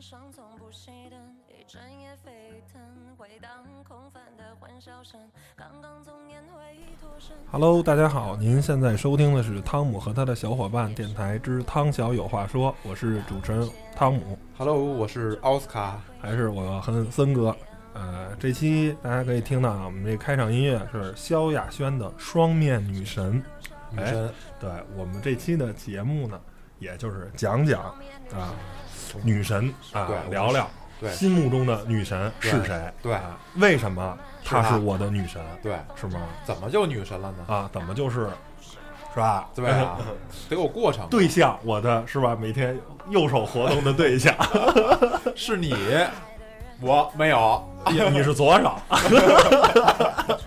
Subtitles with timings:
[0.00, 2.80] 上从不熄灯，一整夜沸腾，
[3.16, 3.50] 回荡
[3.82, 5.18] 空泛的欢笑声。
[5.56, 6.60] 刚刚从烟灰
[7.00, 7.34] 脱身。
[7.50, 15.98] Hello，大家好，您现在收听的是汤姆和他的小伙伴电台之汤小有话说，我是主持人汤姆，Hello，我是奥斯卡。
[16.20, 17.56] 还是我和森哥。
[17.94, 23.42] 呃，这期大家可以听到啊，我们这开场音乐是萧亚轩的《双面女神》。
[23.92, 26.38] 女神，对我们这期的节目呢，
[26.78, 27.82] 也就是讲讲
[28.34, 28.52] 啊，
[29.22, 30.68] 女神啊对，聊聊
[31.00, 32.80] 对心目中的女神是谁？
[33.02, 35.40] 对啊为什么她是我的女神？
[35.62, 36.20] 对，是吗？
[36.44, 37.54] 怎么就女神了呢？
[37.54, 38.28] 啊，怎么就是
[39.14, 39.48] 是吧？
[39.54, 39.98] 对啊，
[40.48, 41.06] 得有过程。
[41.08, 42.36] 对象，我的是吧？
[42.38, 42.78] 每天
[43.10, 44.34] 右手活动的对象，
[45.36, 45.74] 是你，
[46.80, 47.62] 我没有。
[47.88, 48.74] 你你是左手，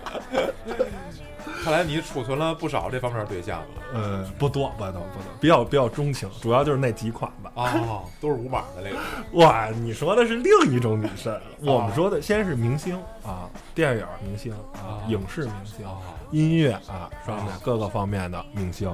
[1.62, 3.62] 看来你储存了不少这方面的对象
[3.92, 7.52] 呃，不多，不多，不多，比较比较钟情，主要就是那几款吧。
[7.54, 8.96] 哦，都是无码的那个。
[9.44, 15.98] 哇，你说的是另一种女神，我们说的先是明星啊，电影明星啊，啊影视明星，哦，
[16.30, 18.90] 音乐啊，上面啊各个方面的明星。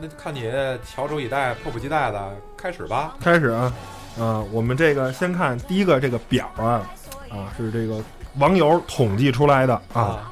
[0.00, 0.50] 那看你
[0.84, 3.16] 翘首以待、迫不及待的，开始吧。
[3.20, 3.72] 开始啊，
[4.18, 6.88] 嗯，我们这个先看第一个这个表啊，
[7.30, 8.02] 啊是这个
[8.38, 10.30] 网友统计出来的啊，，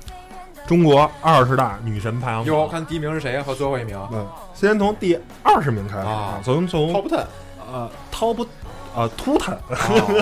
[0.69, 2.69] 中国二十大女神排行哟，榜。
[2.69, 4.25] 看第一名是谁和最后一名嗯，
[4.55, 7.25] 先从第二十名开始啊从从？Top Ten，
[7.73, 8.47] 呃 top
[8.95, 9.59] 呃 two ten 啊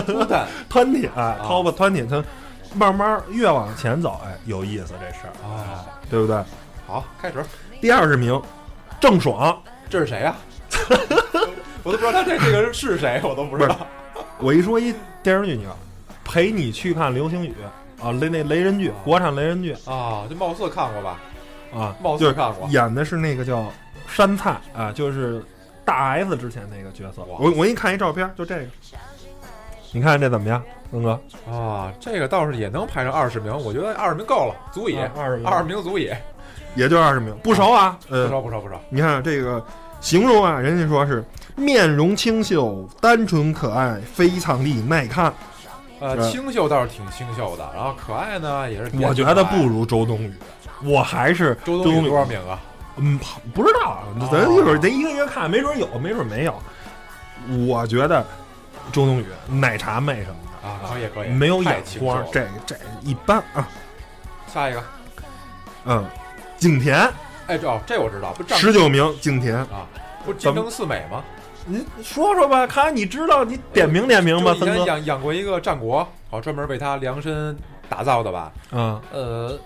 [0.06, 2.22] ，Top Ten，twenty 啊啊 top twenty，它
[2.74, 6.36] 慢慢越往前走，哎，有意思这事儿，啊，对不对？
[6.86, 7.44] 好，开始。
[7.80, 8.40] 第二十名，
[9.00, 10.36] 郑爽，这是谁呀？
[11.82, 13.76] 我都不知道他这这个是谁，我都不知道。
[14.38, 15.72] 我一说一电视剧，你看，
[16.24, 17.52] 陪你去看流星雨
[18.02, 21.20] 啊，雷那雷人剧，国产雷人剧啊，这貌似看过吧？
[21.74, 22.68] 啊，貌就是似看过。
[22.68, 23.72] 演的是那个叫
[24.06, 25.42] 山菜啊，就是
[25.84, 27.22] 大 S 之前那个角色。
[27.22, 28.66] 哇我我给你看一照片，就这个，
[29.92, 31.20] 你看这怎么样，峰哥？
[31.50, 36.12] 啊，这个倒是也能排上二十名，我觉得二十名够了，足以，二十名，二十名足以。
[36.74, 37.98] 也就二十名，不少啊。
[38.06, 38.78] 不呃，少不少不少。
[38.90, 39.64] 你看这个
[40.02, 41.24] 形容啊，人家说是
[41.56, 45.32] 面容清秀、单纯可爱、非常的耐看。
[46.00, 48.90] 呃，清秀倒是挺清秀的，然后可爱呢也是。
[49.00, 49.66] 我觉得不。
[49.66, 50.32] 如周冬雨，
[50.84, 52.60] 我还是周冬雨多少名啊？
[52.96, 53.18] 嗯，
[53.54, 56.54] 不知道，哦咱一会儿咱一个一个看，没准有，没准没有。
[57.66, 58.24] 我觉得
[58.92, 63.68] 周冬雨奶茶妹什么的啊，可以可以，没有眼光这这一般啊。
[64.52, 64.82] 下一个，
[65.84, 66.04] 嗯，
[66.56, 66.96] 景甜
[67.46, 69.86] 哎，这哦，这我知道，不十九名，景甜，啊，
[70.24, 71.22] 不是金城四美吗？
[71.66, 74.86] 您说说吧，看你知道，你点名点名吧，就以前哥。
[74.86, 77.56] 养养过一个战国，好专门为他量身
[77.88, 78.52] 打造的吧？
[78.70, 79.58] 嗯呃，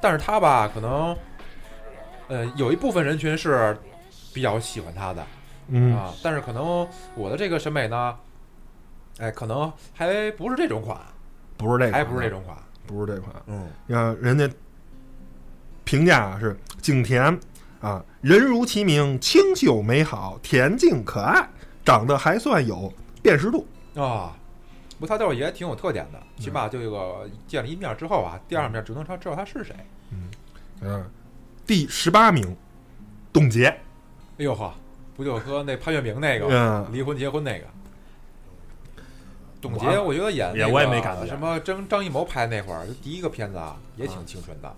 [0.00, 1.16] 但是他吧，可能，
[2.28, 3.76] 呃，有一部分人群是
[4.34, 5.26] 比较喜欢他的，
[5.68, 8.14] 嗯啊，但是可能我的这个审美呢，
[9.18, 10.98] 哎，可能还不是这种款，
[11.56, 12.56] 不是这个，还不是这，种款。
[12.86, 13.34] 不是这款。
[13.46, 14.48] 嗯，你看人家
[15.84, 17.38] 评价啊是景甜
[17.80, 21.48] 啊，人如其名，清秀美好，恬静可爱，
[21.84, 22.92] 长得还算有
[23.22, 23.66] 辨识度。
[23.94, 24.36] 啊，
[24.98, 29.74] 不，他倒是也挺有特点的，起码这个见了一面之后啊，第二面只能他知道他是谁。
[30.82, 31.04] 嗯，
[31.66, 32.56] 第十八名，
[33.32, 33.68] 董洁。
[34.38, 34.72] 哎呦呵，
[35.16, 37.66] 不就和那潘粤明那个嗯，离婚结婚那个。
[39.60, 44.74] 董洁，我觉得演也那个我也没感觉什么张张艺谋拍那会儿，就第一个片子啊，也挺清纯的。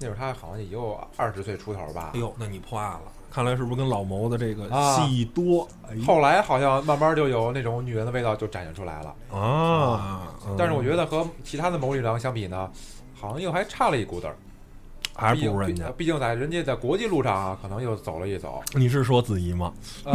[0.00, 2.20] 那会儿他好像也就二十岁出头吧哎。
[2.20, 5.66] 呦，那你破案了，看来是不是跟老谋的这个啊戏多？
[5.88, 9.14] 哎呦后来好像慢慢就有那种女人的味道就展现出来了。
[9.30, 12.70] 啊，但是我觉得得和其他的谋女郎相比呢，
[13.14, 14.36] 好像又还差了一股子儿。
[15.22, 15.90] 还毕竟不如人家。
[15.96, 18.62] 毕竟在人家在国际路上啊，可能又走了一走。
[18.74, 19.72] 你是说子怡吗？
[20.04, 20.12] 啊，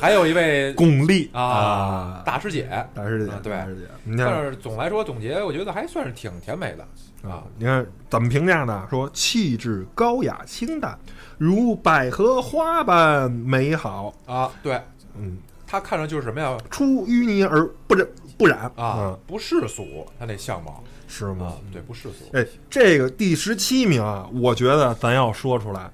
[0.00, 2.68] 还有一位 巩俐啊，大师姐。
[2.94, 7.44] 大师姐啊，对大师姐，但是总来说，总结我觉得还算是挺甜美的啊。
[7.58, 8.86] 你看怎么评价呢？
[8.90, 10.98] 说气质高雅清淡，
[11.38, 14.12] 如百合花般美好。
[14.26, 14.80] 啊，对，
[15.16, 15.36] 嗯，
[15.66, 16.56] 她看着就是什么呀？
[16.70, 18.06] 出淤泥而不染
[18.38, 20.82] 不染啊嗯，不世俗，她那相貌
[21.14, 22.24] 是吗啊？，对，不世俗。
[22.32, 25.90] 哎，这个第十七名啊，我觉得咱要说出来，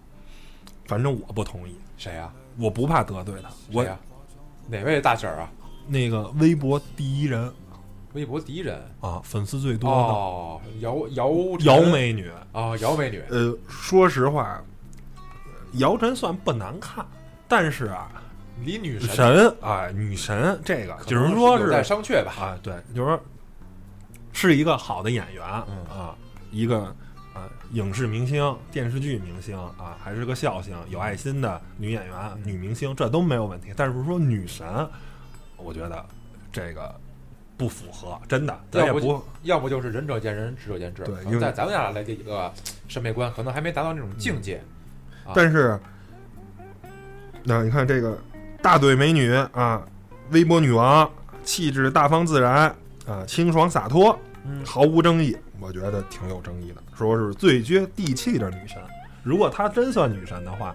[0.87, 2.33] 反正我不同意，谁呀？
[2.57, 3.51] 我不怕得罪他。
[3.73, 3.99] 我谁呀？
[4.69, 5.51] 哪位大婶儿啊？
[5.89, 7.53] 那个微博第一人
[8.13, 12.31] 微博第一人啊，粉丝最多的哦，姚姚姚美女。
[12.53, 14.63] 啊，姚美女呃，说实话，
[15.75, 17.05] 姚晨算不难看，
[17.49, 18.09] 但是啊，
[18.65, 22.33] 离女神神啊，女神这个可只能说是在商榷吧。
[22.39, 23.21] 啊，对，就是说
[24.41, 26.15] 是一个好的演员、嗯啊，
[26.53, 26.85] 一个
[27.35, 33.73] 啊影视明星、电视剧明星啊，还是个孝星、有爱心的女演员、嗯女明星，这都没有问题。
[33.77, 34.89] 但是说女神，
[35.57, 36.07] 我觉得
[36.53, 36.95] 这个
[37.57, 41.03] 不符合，真的，要不不要不就是仁者见仁，智者见智。
[41.03, 42.53] 对因为在咱们俩来这个
[42.87, 44.63] 审美观，可能还没达到那种境界。
[45.27, 45.77] 啊但是，
[47.43, 48.17] 那你看这个
[48.63, 49.85] 大嘴美女啊，
[50.31, 51.11] 微波女王，
[51.43, 52.73] 气质大方自然
[53.05, 54.17] 啊，清爽洒脱，
[54.49, 56.83] 嗯毫无争议，我觉得挺有争议的。
[56.97, 58.79] 说是最接地气的女神，
[59.23, 60.75] 如果她真算女神的话，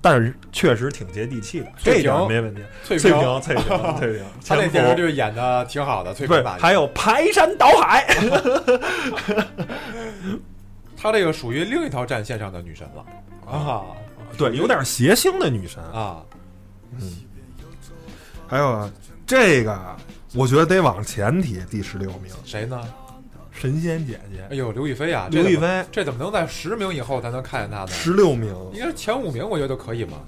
[0.00, 2.62] 但是确实挺接地气的，这一点没问题。
[2.84, 3.64] 翠翠萍，翠萍，
[3.98, 8.04] 翠萍，她那电视剧演的挺好的，翠萍大，还有排山倒海，
[10.96, 13.04] 她这个属于另一条战线上的女神了
[13.50, 13.82] 啊
[14.36, 15.82] 对，有点谐星的女神。
[15.84, 16.22] 啊！
[17.00, 17.10] 嗯
[18.48, 18.92] 还有啊，
[19.26, 19.96] 这个
[20.34, 22.78] 我觉得得往前提，第十六名，谁呢？
[23.62, 27.86] 神仙姐姐哎呦，刘亦菲啊，刘亦菲，这怎么能在十名以后才能看见她呢？
[27.86, 28.52] 十六名。
[28.72, 30.18] 应该是前五名，我觉得都可以嘛。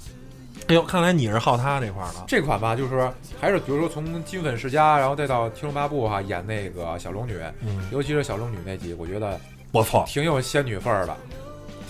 [0.68, 2.24] 哎呦，看来你是好她这块儿的。
[2.28, 9.36] 这款吧，就是说，还是比如说从金粉世家，然后再到《天龙八部》哈，演那个小龙女，嗯，尤其是小龙女那集，我觉得
[9.72, 11.16] 不错，挺有仙女范儿的，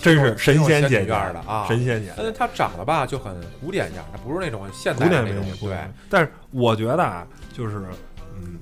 [0.01, 1.67] 真是神仙姐姐的啊。
[1.67, 5.77] 神仙姐姐，但是她长得吧就很古典样儿，她不是那种现代的那种，对。
[6.09, 7.83] 但是我觉得啊，就是
[8.35, 8.57] 嗯，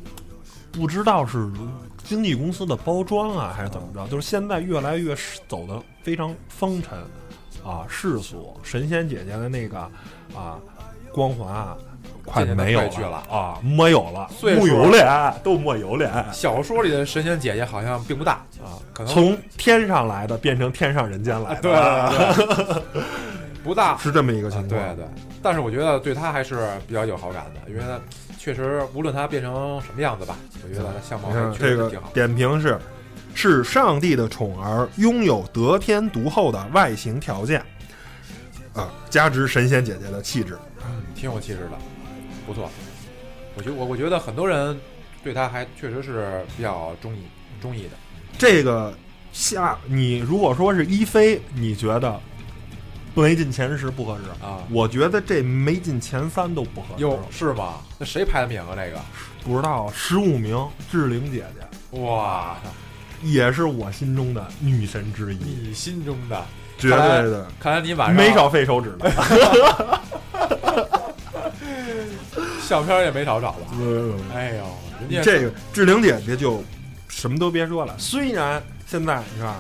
[0.70, 1.50] 不知道是
[2.04, 6.98] 经纪公司的包装啊，还是怎么着，就是现在越来越是走的非常风尘
[7.64, 8.56] 啊，世俗。
[8.62, 9.80] 神仙姐姐的那个
[10.36, 10.60] 啊
[11.12, 11.78] 光环啊，
[12.26, 16.12] 快没有了啊，没有了，木有脸，都没有脸。
[16.32, 18.34] 小说里的神仙姐姐好像并不大
[18.64, 21.72] 啊，可能从天上来的变成天上人间来的，对
[22.66, 23.04] 对对，
[23.64, 23.98] 不大。
[23.98, 24.96] 是这么一个情啊，况。
[24.96, 25.06] 对对，
[25.42, 28.00] 但是我觉得对她还是比较有好感的，因为她
[28.44, 32.10] 确实无论她变成什么样子吧，我觉得她相貌你还确实挺好。
[32.14, 32.78] 点评是：
[33.34, 37.66] 是上帝的宠儿，拥有得天独厚的外形条件，
[38.74, 40.58] 啊，加之神仙姐姐的气质。
[40.86, 41.78] 嗯挺有气质的，
[42.46, 42.70] 不错。
[43.56, 44.78] 我觉我我觉得很多人
[45.24, 47.20] 对她还确实是比较中意
[47.62, 47.92] 中意的。
[48.38, 48.94] 这个
[49.32, 52.20] 下你如果说是一菲，你觉得
[53.14, 54.24] 没进前十不合适？
[54.46, 57.04] 啊，我觉得这没进前三都不合适。
[57.04, 57.76] 哟，是吗？
[57.98, 58.70] 那谁排的名啊？
[58.76, 59.00] 这个？
[59.44, 60.58] 不知道十五名，
[60.92, 62.58] 志玲姐姐哇，
[63.22, 66.44] 也是我心中的女神之一，你心中的，
[66.78, 69.12] 绝对的，看来你晚上没少费手指的。
[72.62, 73.68] 相片也没少找吧？
[73.78, 74.66] 嗯哎呦，
[75.02, 76.64] 人家这个志玲姐姐就
[77.10, 79.54] 什么都别说了，虽然现在你看，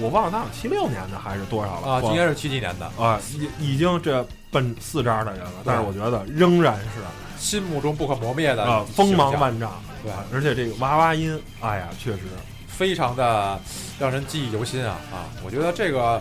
[0.00, 3.20] 我忘了那是七六年的还是多少了啊，应该是七几年的，啊，
[3.58, 7.00] 已已经这奔四张的人了，但是我觉得仍然是
[7.38, 9.72] 心目中不可磨灭的啊锋芒万丈，
[10.02, 12.20] 对啊而且这个娃娃音，哎呀，确实
[12.66, 13.58] 非常的
[13.98, 15.28] 让人记忆犹新啊啊！
[15.44, 16.20] 我觉得这个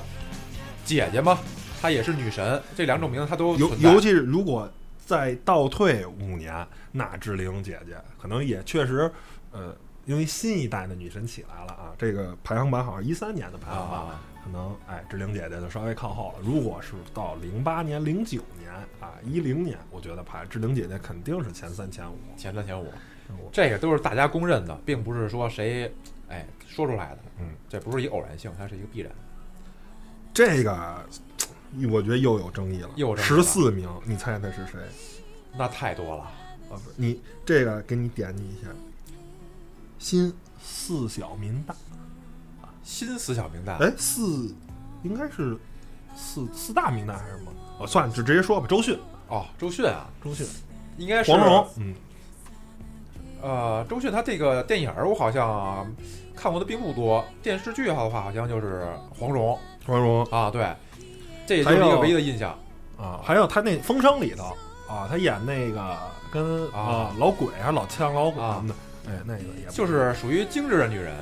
[0.86, 1.38] 姐姐嘛，
[1.82, 4.70] 她也是女神，这两种名字她都尤尤其是如果
[5.06, 9.12] 再倒退五年，那志玲姐姐可能也确实，
[9.52, 14.08] 呃，因为新一代的女神起来了啊，这个排行榜好像一三年的排行榜。
[14.08, 16.40] 啊，可能哎，志玲姐姐就稍微靠后了。
[16.44, 22.18] 如果是到零八年、零九年啊、一零年，我觉得排志玲姐姐肯定是前三、前五。
[22.38, 22.88] 前三前五
[23.52, 25.92] 这个都是大家公认的，并不是说谁
[26.30, 29.12] 哎说出来的，嗯，这不是一偶然性，它是一个必然。
[30.32, 31.04] 这个
[31.92, 32.92] 我觉得又有争议了。
[32.96, 34.80] 又十四名，你猜猜是谁？
[35.58, 36.32] 那太多了，啊，
[36.70, 38.68] 不是你这个给你点你一下，
[40.06, 40.32] 新
[40.64, 41.74] 四小民大。
[42.84, 44.54] 新四小名大，哎，四
[45.02, 45.58] 应该是
[46.16, 47.52] 四四大名大还是什么？
[47.80, 48.68] 哦，算了，就直接说吧。
[48.70, 50.46] 周迅，哦，周迅啊，周迅，
[50.98, 51.96] 应该是黄蓉，嗯，
[53.42, 55.92] 呃，周迅他这个电影儿我好像
[56.36, 59.58] 看过的并不多，电视剧的话好像就是黄蓉
[59.88, 60.72] 黄蓉啊，对，
[61.48, 62.56] 这也就是一个唯一的印象。
[62.96, 64.56] 啊，还有他那《风声》里头
[64.88, 65.98] 啊，他演那个
[66.30, 68.76] 跟啊啊老鬼还是老枪老鬼啊什么的，
[69.08, 71.14] 哎，那个也不就是属于精致的女人，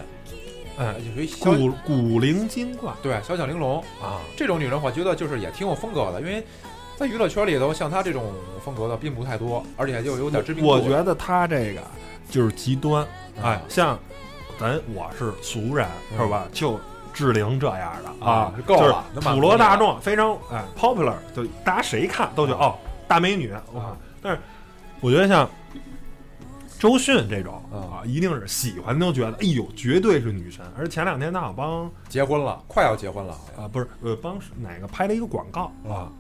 [0.78, 6.44] 哎就属于小古古灵精怪对小巧玲珑啊，这种女人，我觉得就是也挺有风格的，因为
[6.98, 10.70] 在娱乐圈里头，像她这种风格的并不太多，而且就有点知名度。
[10.70, 11.82] 我觉得她这个
[12.30, 13.06] 就是极端，
[13.42, 14.00] 哎啊，像
[14.60, 16.48] 咱我是俗人嗯是吧？
[16.54, 16.80] 就
[17.14, 22.76] 志玲这样的啊够了就是普罗大众非常哎 popular，就大家谁看都觉得啊哦
[23.08, 23.98] 大美女，我啊靠！
[24.22, 24.40] 但是
[25.00, 25.48] 我觉得像
[26.84, 36.12] 周迅这种啊啊，一定是喜欢都觉得哎呦绝对是女神，而前两天她好像帮结婚了，快要结婚了，啊不是呃帮哪个拍了一个广告啊，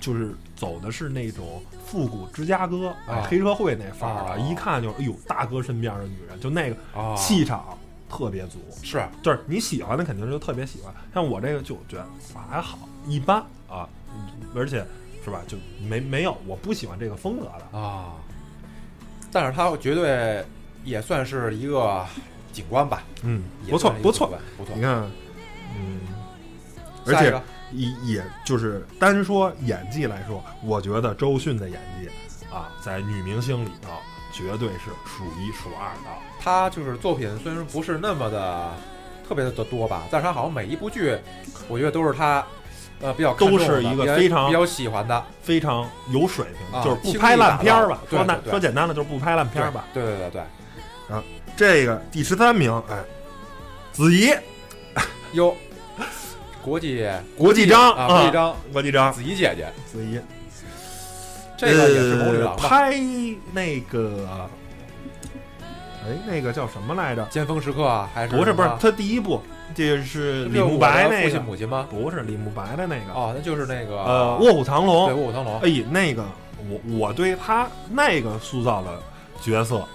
[0.00, 2.92] 就是走的是那种复古芝加哥、
[3.30, 4.36] 黑社会那范儿的，啊。
[4.38, 7.78] 一看就哎呦大哥身边的女人，就那个啊，气场
[8.10, 9.00] 特别足，是。
[9.22, 12.04] 就是你喜欢的肯定就特别喜欢，像我这个就觉得
[12.50, 13.36] 还好一般
[13.68, 13.88] 啊，
[14.56, 14.84] 而且
[15.24, 15.56] 是吧就
[15.88, 17.78] 没没有我不喜欢这个风格的。
[17.78, 18.14] 啊，
[19.30, 20.44] 但是他绝对
[20.84, 22.04] 也算是一个
[22.52, 24.82] 警官吧，嗯，不错不错不错你。
[24.82, 25.10] 看，
[25.76, 26.00] 嗯，
[27.06, 27.40] 而且
[27.72, 32.08] 也也就是单说演技来说，我觉得周迅的演技
[32.54, 33.90] 啊，在女明星里头
[34.32, 36.10] 绝对是数一数二的。
[36.40, 38.72] 她就是作品虽然不是那么的
[39.28, 41.18] 特别的多吧，但是他好像每一部剧，
[41.68, 42.44] 我觉得都是他
[43.00, 48.00] 呃比较都是一个非常比较喜欢的非常有水平，啊就是不拍烂片儿吧。
[48.10, 49.84] 说难说简单了，就是不拍烂片儿吧。
[49.94, 50.30] 对对对
[51.08, 51.22] 对，
[51.56, 52.96] 这个第十三名，哎，
[53.92, 54.30] 子怡，
[55.32, 55.54] 哟，
[56.62, 60.20] 国际 国际章啊，国际章，国际章，子怡姐姐，子怡，
[61.56, 62.68] 这个也是谋女呃郎吧？
[62.68, 62.94] 拍
[63.52, 64.28] 那个，
[66.04, 67.24] 哎，那个叫什么来着？
[67.30, 69.42] 尖峰时刻啊，还是不是不是他第一部，
[69.78, 71.86] 这是李慕白那个亲母亲吗？
[71.88, 75.22] 不是李慕白的那个，哦，那就是那个呃，卧虎藏龙对龙。
[75.22, 76.24] 卧虎藏龙，哎，那个
[76.68, 79.00] 我我对他那个塑造的
[79.40, 79.86] 角色，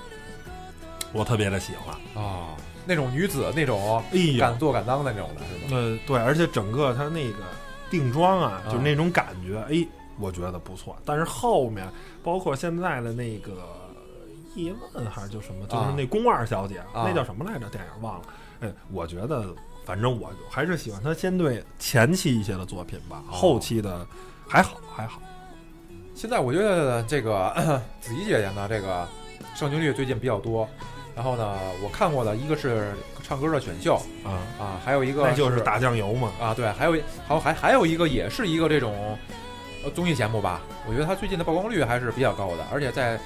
[1.12, 2.24] 我特别的喜欢。
[2.24, 5.78] 啊，那种女子那种哎呀敢，做敢当的那种的是吧？
[5.78, 7.40] 呃，对，而且整个他那个
[7.90, 9.86] 定妆啊，啊就是那种感觉，哎，
[10.18, 10.96] 我觉得不错。
[11.04, 11.86] 但是后面
[12.24, 13.52] 包括现在的那个
[14.56, 17.68] 叶问还是叫什么，就是啊那宫二小姐，啊那叫什么来着？
[17.70, 18.26] 电影忘了。
[18.62, 19.54] 哎，我觉得
[19.86, 24.06] 反正我还是喜欢他先对前期一些的作品吧，哦后期的
[24.48, 25.22] 还好还好。
[26.16, 27.54] 现在我觉得这个
[28.00, 29.08] 子怡姐姐呢，这个
[29.56, 30.68] 上镜率最近比较多。
[31.16, 36.32] 然后呢，我看过的一个是唱歌的选秀啊，啊，还有一个那就是打酱油嘛。
[36.42, 36.94] 啊，对，还有
[37.28, 39.16] 还有还还有一个也是一个这种
[39.84, 40.62] 呃综艺节目吧。
[40.88, 43.20] 我觉得他最近的曝光率还是比较高的，而且在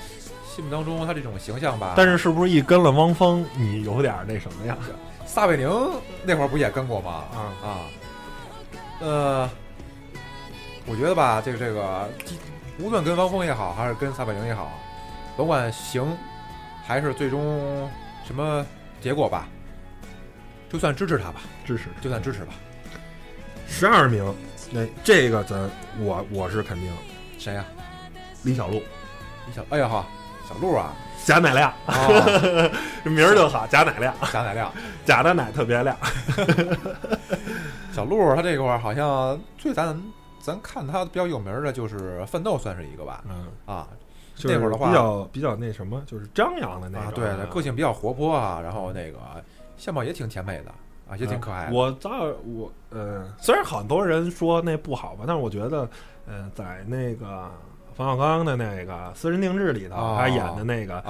[0.45, 1.93] 心目当中他这种形象吧。
[1.95, 4.77] 但是是不是一跟了汪峰，你有点那什么呀？
[5.37, 5.69] 撒贝宁
[6.23, 7.25] 那会儿不也跟过吗？
[7.31, 7.79] 啊，啊，
[8.99, 9.49] 呃，
[10.87, 12.09] 我觉得吧，这个这个，
[12.79, 14.71] 无论跟汪峰也好，还是跟撒贝宁也好，
[15.37, 16.17] 甭管行
[16.83, 17.87] 还是最终
[18.25, 18.65] 什么
[18.99, 19.47] 结果吧，
[20.71, 21.83] 就算支持他吧，支持。
[22.01, 22.55] 就算支持吧。
[23.67, 24.35] 十二名，
[24.71, 26.91] 那这个咱我我是肯定
[27.37, 27.63] 谁呀、
[28.41, 28.81] 李小璐，
[29.45, 30.07] 李小，哎呀哈，
[30.49, 30.95] 小璐啊，
[31.27, 32.07] 贾乃亮，啊，
[33.03, 34.71] 这名儿就好，贾乃亮，贾乃亮，
[35.03, 35.93] 贾的奶特别亮。
[37.91, 40.01] 小鹿他这块儿好像最咱
[40.39, 43.89] 咱看他比较有名的就是《奋斗》，算是一个吧，嗯，啊
[44.35, 47.15] 就是那会儿的话比较比较那什么，就是张扬的那啊，种。
[47.15, 49.17] 对对，个性比较活泼啊，然后那个
[49.75, 50.71] 相貌也挺甜美的
[51.09, 51.73] 啊，也挺可爱的。
[51.73, 52.09] 我早
[52.45, 55.89] 我呃，虽然很多人说那不好吧，但是我觉得，
[56.25, 57.51] 呃，在那个
[57.97, 61.03] 冯小刚的那个《私人定制》里头，哦他演的那个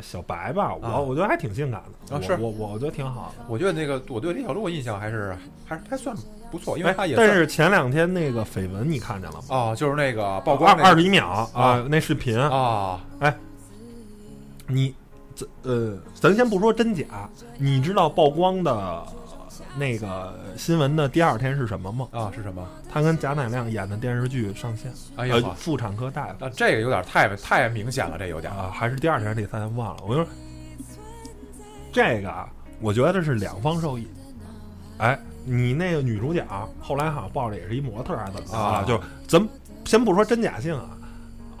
[0.00, 2.22] 小白吧，我、啊我觉得还挺性感的。
[2.22, 3.44] 是我我觉得挺好的。
[3.48, 6.16] 我觉得那个我对李小璐印象还是还是还算
[6.50, 9.44] 不错，因为哎他也算但是前两天那个绯闻你看见了吗？
[9.48, 13.36] 哦，就是那个曝光二二十一秒啊啊，那视频，啊哎
[14.68, 14.94] 你
[15.34, 17.04] 这呃，咱先不说真假，
[17.58, 19.04] 你知道曝光的
[19.76, 22.08] 那个新闻的第二天是什么吗？
[22.10, 22.66] 啊是什么？
[22.90, 30.02] 他跟贾乃亮演的电视剧上线，呃，哎呀妈，妇产科大夫那这个有点太太明显了，这有点啊，还是第二天还是第三天忘了。
[30.06, 30.30] 我就说
[31.92, 32.48] 这个啊，
[32.80, 34.08] 我觉得是两方受益。
[34.98, 36.44] 哎，你那个女主角
[36.80, 39.48] 后来好像抱着也是一模特儿还是怎么着啊就咱
[39.84, 40.90] 先不说真假性啊，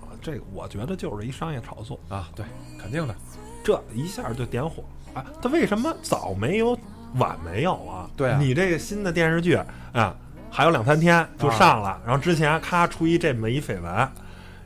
[0.00, 1.98] 啊，这个我觉得就是一商业炒作。
[2.08, 2.44] 啊，对，
[2.80, 3.14] 肯定的
[3.62, 4.82] 这一下就点火
[5.14, 5.24] 啊！
[5.42, 6.78] 他为什么早没有
[7.16, 8.08] 晚没有啊？
[8.16, 9.58] 对啊你这个新的电视剧
[9.92, 10.14] 啊，
[10.50, 14.08] 还有两三天就上了，然后之前咔出一这么一绯闻，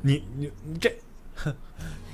[0.01, 0.93] 你你你这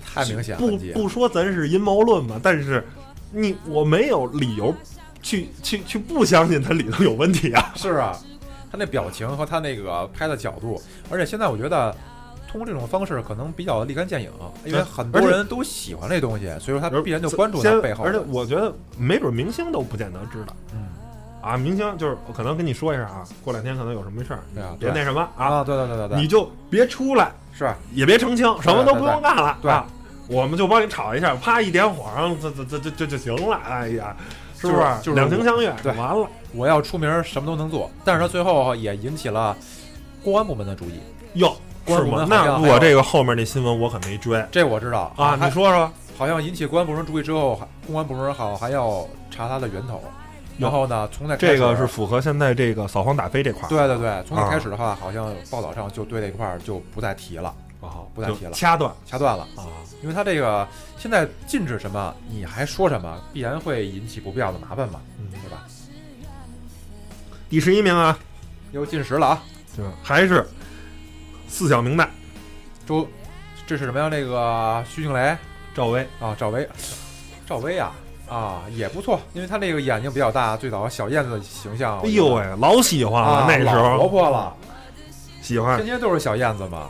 [0.05, 2.87] 太明显了，不不说咱是阴谋论嘛，但是
[3.33, 4.75] 你我没有理由
[5.23, 7.73] 去去去不相信它里头有问题啊！
[7.75, 8.17] 是啊，
[8.71, 10.81] 他那表情和他那个拍的角度，
[11.11, 11.95] 而且现在我觉得。
[12.51, 14.31] 通过这种方式可能比较立竿见影，
[14.65, 18.05] 因为很多人都喜欢这东西，所以说他而必然就关注先背后。
[18.05, 20.89] 而且我觉得没准明星都不见得知道嗯，
[21.43, 27.31] 啊，明星就是我可能跟你说一声啊，过两天可能有什么事儿，对啊别那什么啊，啊，对对对对对，你就别出来。
[27.53, 29.85] 是也别澄清，什么都不用干了，对吧，
[30.29, 33.61] 我们就帮你炒一下，啪一点火，然后这这这这这就行了。
[33.69, 34.17] 哎呀，
[34.57, 35.75] 是不是就是两情相悦？
[35.83, 37.91] 对完了，我要出名，什么都能做。
[38.05, 39.57] 但是他最后也引起了
[40.23, 41.01] 公安部门的注意，
[41.35, 41.57] 哟，
[41.97, 42.11] 是吗？
[42.11, 50.03] 公安部门那我这个后面那新闻我可没追这我知道啊，你说说，好像引起公安部门注意之后，还公安部门好像还要查它的源头。
[50.59, 59.45] 然后呢，从那开始这个是符合现在这个扫黄打非这块儿对对对，从那啊开始的话，好像报道上就对这块儿就不再提了，啊，不再提了掐断掐断了。
[59.55, 59.71] 啊。
[60.03, 60.67] 因为他这个
[60.97, 65.65] 现在禁止什么，你还说什么，必然会引起不必要的麻烦嘛，嗯，对吧？
[67.49, 68.19] 第十一名啊，
[68.73, 69.43] 又进十了啊，
[69.77, 69.85] 对？
[70.03, 70.45] 还是
[71.49, 72.07] 四小名旦，
[72.87, 73.09] 周，
[73.67, 74.09] 这是什么呀？
[74.09, 75.37] 那个徐静蕾
[75.75, 76.07] 赵薇。
[76.21, 76.69] 啊，赵薇，
[77.47, 77.93] 赵薇啊
[78.29, 84.55] 啊也不错，因为她那个眼睛比较大，最早小燕子的形象，哎呦喂，老喜欢了、啊，那时候活泼了，
[85.43, 86.89] 喜欢天，天都是小燕子嘛。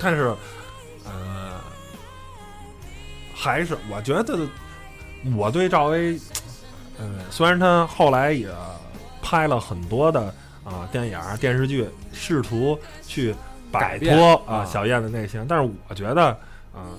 [0.00, 0.34] 但是
[1.04, 1.60] 呃，
[3.34, 4.38] 还是我觉得
[5.36, 6.18] 我对赵薇，
[6.98, 8.48] 呃，虽然她后来也
[9.22, 10.34] 拍了很多的
[10.64, 13.34] 啊、电影儿、电视剧，试图去
[13.70, 16.28] 摆脱啊啊小燕的那些，但是我觉得
[16.72, 16.96] 啊、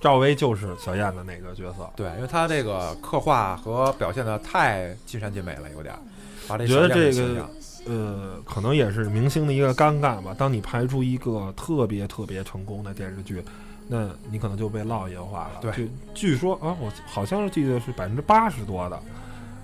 [0.00, 1.88] 赵薇就是小燕的那个角色。
[1.94, 6.00] 对，因为她这个刻画和表现的太尽善尽美了，有点儿
[6.48, 7.48] 把这觉得这个
[7.86, 10.34] 呃，可能也是明星的一个尴尬吧。
[10.36, 13.42] 当你拍出一个特别特别成功的电视剧，
[13.86, 15.60] 那你可能就被烙印化了。
[15.60, 19.02] 对据据说啊，我好像是记得是百分之八十多的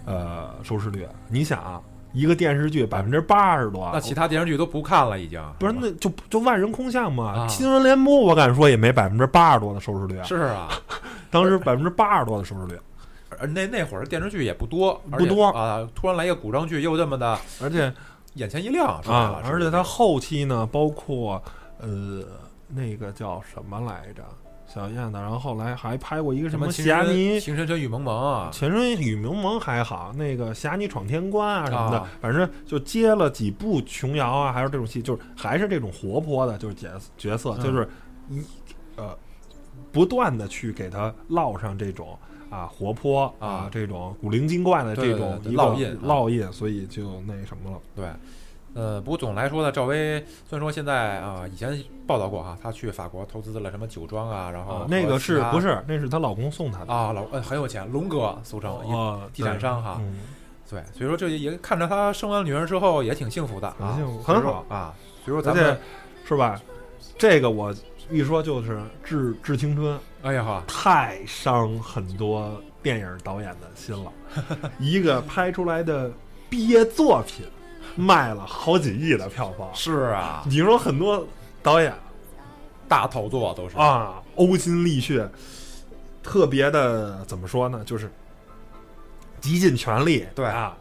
[0.06, 1.06] 呃收视率。
[1.28, 1.80] 你想啊，
[2.14, 5.42] 一个电视剧百分之八十多，那其他电视剧都不看了，已经。
[5.58, 7.40] 不是那就就万人空巷嘛。
[7.40, 7.48] 啊。
[7.48, 10.16] 新闻联播我敢说也没百分之八十多的收视率。
[10.18, 10.68] 啊，是啊，
[11.30, 12.78] 当时百分之八十多的收视率，
[13.38, 15.46] 而那那会儿电视剧也不多，而且不多。
[15.48, 17.92] 啊，突然来一个古装剧，又这么的而且
[18.34, 19.52] 眼前一亮，说白了啊，是？
[19.52, 21.42] 而且它后期呢，包括
[21.80, 22.22] 呃
[22.68, 24.22] 那个叫什么来着，
[24.66, 32.08] 小燕子，然后后来还拍过一个《什么侠尼情深深雨蒙蒙啊，情深雨蒙蒙》还好，那个《侠尼闯天关》啊什么的，啊。
[32.20, 37.88] 反正就接了几部琼瑶啊，还是这种戏，就是还是这种活泼的，就是角角色，嗯就是
[38.30, 38.42] 一
[38.96, 39.16] 呃
[39.92, 42.18] 不断的去给他烙上这种。
[42.50, 45.98] 啊，活泼啊这种古灵精怪的这种烙印啊。
[46.04, 47.78] 烙印，所以就那什么了。
[47.96, 48.06] 对，
[48.74, 55.84] 呃，不过总来说呢，赵薇虽然说现在啊、以前报道过哈，她去法国投资了什么酒庄啊，然后啊，那个是不是是？
[55.86, 60.16] 那是她老公送她的啊，老呃很有钱，龙哥俗称，一啊，地产商哈对嗯
[60.70, 64.92] 对，所以说这也看着她生完女儿之后也挺幸福的啊，很好啊，
[65.24, 65.78] 所以说咱们
[66.26, 66.60] 是吧？
[67.16, 67.72] 这个我
[68.10, 74.10] 一说就是致致青春，哎呀哈，太伤很多电影导演的心了。
[74.80, 76.10] 一个拍出来的
[76.50, 77.46] 毕业作品
[77.96, 81.26] 卖了好几亿的票房，是啊，你说很多
[81.62, 81.92] 导演
[82.88, 85.28] 大头作都是，啊呕心沥血，
[86.22, 87.82] 特别的怎么说呢？
[87.84, 88.10] 就是
[89.40, 90.76] 极尽全力，对啊，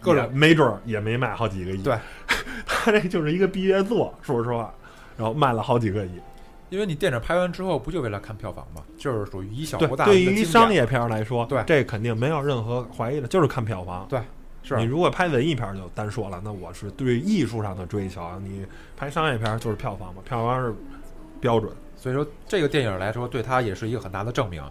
[0.00, 1.82] 各种没准儿也没卖好几个亿。
[1.82, 1.96] 对，
[2.66, 4.72] 他这就是一个毕业作，说实话，
[5.16, 6.20] 然后卖了好几个亿。
[6.68, 8.82] 因为你电影拍完之后不就为了看票房吗？
[8.98, 14.04] 就是属于以小博大的对于商业片来说，对这肯定没有任何怀疑的，就是看票房。
[14.08, 14.20] 对
[14.74, 20.74] 是你如果拍文艺片儿就单说了，那我是对艺术上的追求，你拍商业片儿就是票房嘛，票房是
[21.40, 21.70] 标准。
[21.98, 24.62] 所以说，这个电影来说，对他也是一个很大的证明。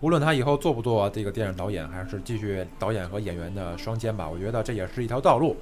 [0.00, 5.56] 无论他以后做不做这个电影导演，还是继续导演和演员的双肩吧，我觉得这也是一条道路。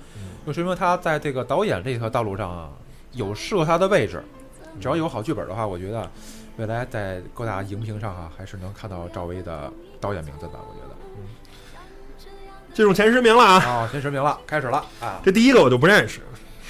[0.47, 2.71] 就说明他在这个导演这条道路上啊，
[3.13, 4.23] 有适合他的位置。
[4.81, 6.11] 只要有好剧本的话，我觉得
[6.57, 10.53] 未来在各大荧屏上啊，还是能看到赵薇的导演名字的。
[10.53, 10.89] 我觉
[12.81, 13.87] 进入前十名了啊！
[13.93, 15.21] 前十名了，开始了啊！
[15.23, 16.23] 这第一个我就不认识，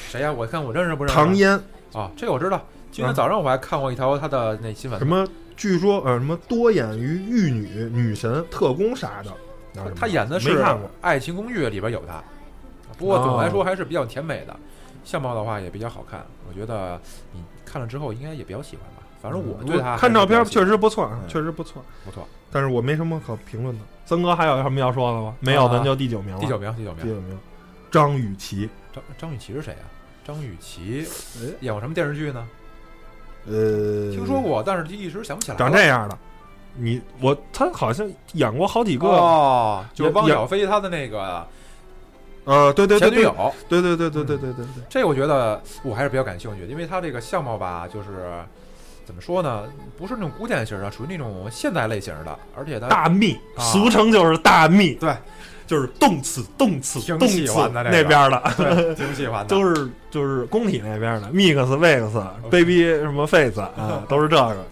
[0.09, 1.15] 谁呀、我看我认识不认识？
[1.15, 1.53] 唐嫣，
[1.93, 2.61] 啊，这个我知道。
[2.91, 5.25] 今天早上我还看过一条她的那新闻什，么？
[5.57, 9.31] 据说呃什么多演于玉女、女神、特工啥的，
[9.73, 10.91] 然后什么他演的是《没看过。
[11.01, 12.21] 爱情公寓》里边有他，
[12.99, 14.57] 不过总的来说还是比较甜美的，
[15.05, 16.27] 相貌的话也比较好看。
[16.49, 17.01] 我觉得
[17.33, 19.00] 你看了之后应该也比较喜欢吧。
[19.21, 22.27] 反正我对看照片确实实不错，确实不错，不错。
[22.51, 23.85] 但是我没什么可评论的。
[24.07, 25.35] 曾哥还有什么要说的吗？
[25.41, 26.41] 没有，啊咱就第九名了。
[26.41, 27.39] 第九名，第九名，第九名，
[27.91, 28.69] 张雨绮。
[28.93, 29.87] 张张雨绮是谁啊？
[30.25, 31.07] 张雨绮
[31.39, 32.49] 哎演过什么电视剧呢？
[33.47, 35.57] 呃，听说过，但是一时想不起来。
[35.57, 36.19] 长这样的。
[36.77, 41.47] 你我他好像演过好几个，哦，就是汪小菲他的那个
[42.45, 43.53] 呃，对对对女友。
[43.69, 48.09] 对对对对对对对对，这我觉得我还是比较感兴趣的，因为他这个相貌吧，就是
[49.11, 49.65] 怎么说呢，
[49.99, 55.13] 不是那种古典型的，属于那种现代类型的，而且他大蜜，啊俗称就是大蜜，对，
[55.67, 64.65] 就是动词动词挺动词喜欢的这个那边的，对挺喜欢的， 都是就是工体那边的，mix vex baby 什么 face 啊， 都是这个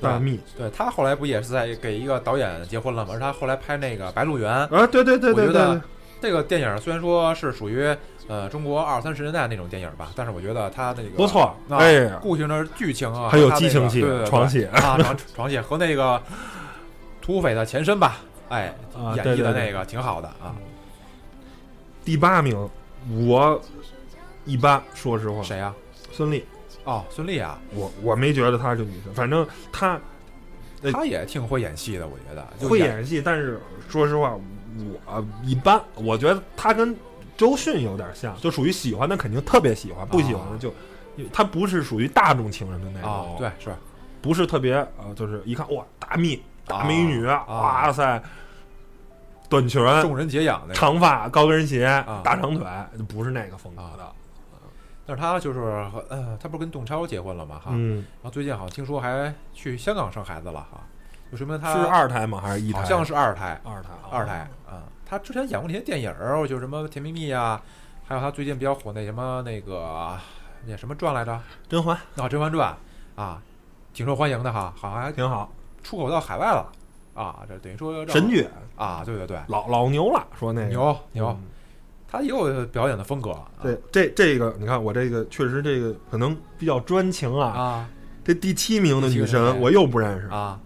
[0.00, 3.10] 大蜜对他后来不也是在给一个导演结婚了吗？
[3.12, 5.80] 而他后来拍那个《白鹿原》啊，对对对对对我觉得对，
[6.22, 7.94] 这个电影，虽然说是属于
[8.28, 16.20] 呃中国二三十年代那种电影吧，但是我觉得他那个不错，啊哎呀，故事的剧情啊，还有激情戏个对床戏啊，床床戏和那个
[17.20, 20.54] 土匪的前身吧，哎，啊，演绎的那个挺好的啊。
[22.04, 22.68] 第八名，
[23.26, 23.60] 我
[24.44, 25.72] 一般，说实话，谁呀？
[26.10, 26.42] 孙俪，
[26.84, 30.00] 哦，孙俪啊，我我没觉得她是女神，反正她
[30.82, 34.36] 呃她也挺会演戏的，我觉得演会演戏，但是说实话，
[35.06, 36.94] 我一般，我觉得她跟
[37.42, 40.72] 周迅有点像，就属于喜欢的肯定特别喜欢，不喜欢的就。
[41.32, 43.74] 她不是属于大众情人的那种，啊，对，是
[44.22, 48.22] 不是特别呃，就是一看哇大蜜大美女，啊哇塞，
[49.48, 50.74] 短裙、众人解痒那个。
[50.74, 52.64] 长发、高跟鞋、啊大长腿，
[53.08, 54.10] 不是那个风格的。
[55.04, 57.56] 但是他就是和呃，他不是跟董超结婚了吗？
[57.56, 60.80] 哈，嗯，然后最近好像听说还去香港生孩子了哈，
[61.30, 62.40] 就说明他是二胎吗？
[62.40, 62.78] 还是一胎？
[62.78, 64.84] 好像是二胎，二胎啊，二胎啊。
[65.12, 67.60] 他之前演过那些电影儿，就什么《甜蜜蜜》呀，
[68.02, 70.18] 还有他最近比较火那什么那个
[70.66, 71.38] 那什么传来着？
[71.68, 72.74] 甄嬛啊，《甄嬛传》
[73.20, 73.42] 啊，
[73.92, 76.66] 挺受欢迎的哈，好像还挺好，出口到海外了
[77.12, 77.40] 啊。
[77.46, 81.44] 这等于说神剧啊，对对对，老老牛了，说那个牛牛，嗯
[82.10, 83.32] 他也有表演的风格。
[83.32, 87.48] 啊对，这这个你看我这个确实这个可能比较专情啊。
[87.48, 87.88] 啊
[88.24, 90.58] 这第七名的女神我又不认识，啊，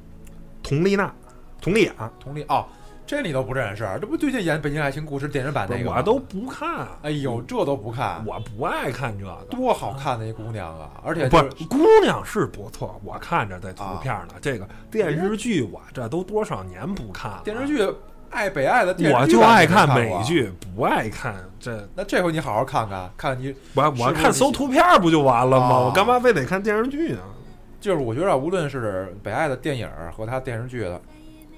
[0.63, 1.13] 佟丽娜，
[1.61, 2.65] 佟丽娅，佟丽哦，
[3.07, 3.87] 这你都不认识？
[4.01, 9.33] 这不最近演《北京爱情故事》电视版那个我都不看，哎呦，这都不看，我不爱看这个。
[9.49, 10.90] 多好看的一姑娘啊！
[11.05, 14.35] 而且不就是姑娘是不错，我看着这图片呢。
[14.40, 17.42] 这个电视剧我这都多少年不看了。
[17.45, 17.81] 电视剧
[18.29, 19.88] 爱北爱的电视我就爱看。
[19.95, 21.88] 美剧，不爱看这。
[21.95, 25.66] 那这回你好好看看，看你我我看搜图片不就完了吗？
[25.66, 27.21] 啊我干嘛非得看电视剧呢？
[27.81, 31.01] 就是我觉得啊无论是北爱的电影和他电视剧的，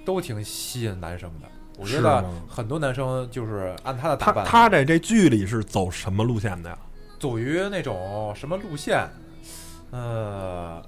[0.09, 1.47] 都挺吸引男生的。
[1.77, 6.79] 我觉得很多男生就是按他的打扮，他他在这剧里是走什么路线的呀？
[7.21, 9.07] 走于那种什么路线，
[9.91, 10.83] 呃，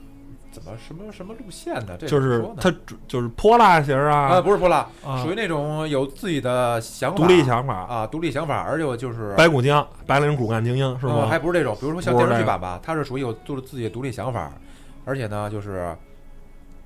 [0.51, 1.99] 怎么什么什么路线的？
[1.99, 2.75] 这就是他
[3.07, 7.75] 就是泼辣型啊，啊，不是泼辣，啊属于那种有自己的想法、独立想法。
[7.75, 11.27] 啊，独立想法，而且我就是白骨精、白领骨干精英是呃吗？
[11.29, 14.51] 还不是这种，比如说像电视剧版吧，他是属于有就是自己的独立想法，
[15.05, 15.95] 而且呢，就是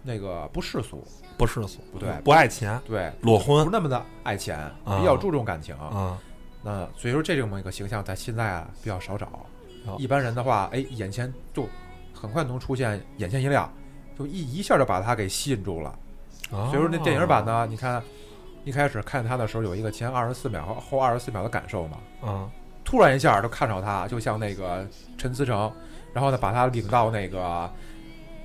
[0.03, 1.03] 那个不世俗，
[1.37, 3.65] 不世俗，不对不爱钱，对，裸婚。
[3.65, 4.99] 不那么的爱钱，啊。
[4.99, 5.77] 比较注重感情。
[5.77, 6.19] 啊，
[6.63, 9.27] 那所以说这种一个形象在现在啊比较少找。
[9.87, 9.97] 哦。
[9.99, 11.69] 一般人的话，哎，眼前就
[12.13, 13.71] 很快能出现眼前一亮，
[14.19, 15.95] 就一一下就把他给吸引住了。
[16.51, 18.03] 所所以说那电影版呢，你看
[18.65, 22.49] 一开始看他的时候有一个前二十四秒和后二十四秒的感受嘛，啊，
[22.85, 24.87] 突然一下就看着他，就像那个
[25.19, 25.73] 陈思诚，
[26.13, 27.71] 然后呢把他领到那个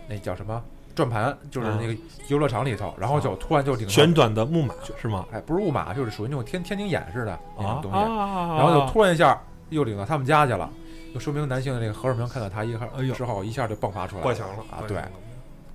[0.07, 0.63] 那叫什么
[0.99, 1.95] 转盘，就是那个
[2.27, 5.25] 游乐场里头，然后就突然就领到旋转的木马是吗？
[5.31, 10.69] 哎不是木马，就是属于那种天天津眼似的那种啊东西，啊，然后就突然一下又领到他们家去了，
[11.13, 15.01] 就说明男性的那个荷尔蒙看到他一下哎呦之后一下就迸发出来过强了啊，对，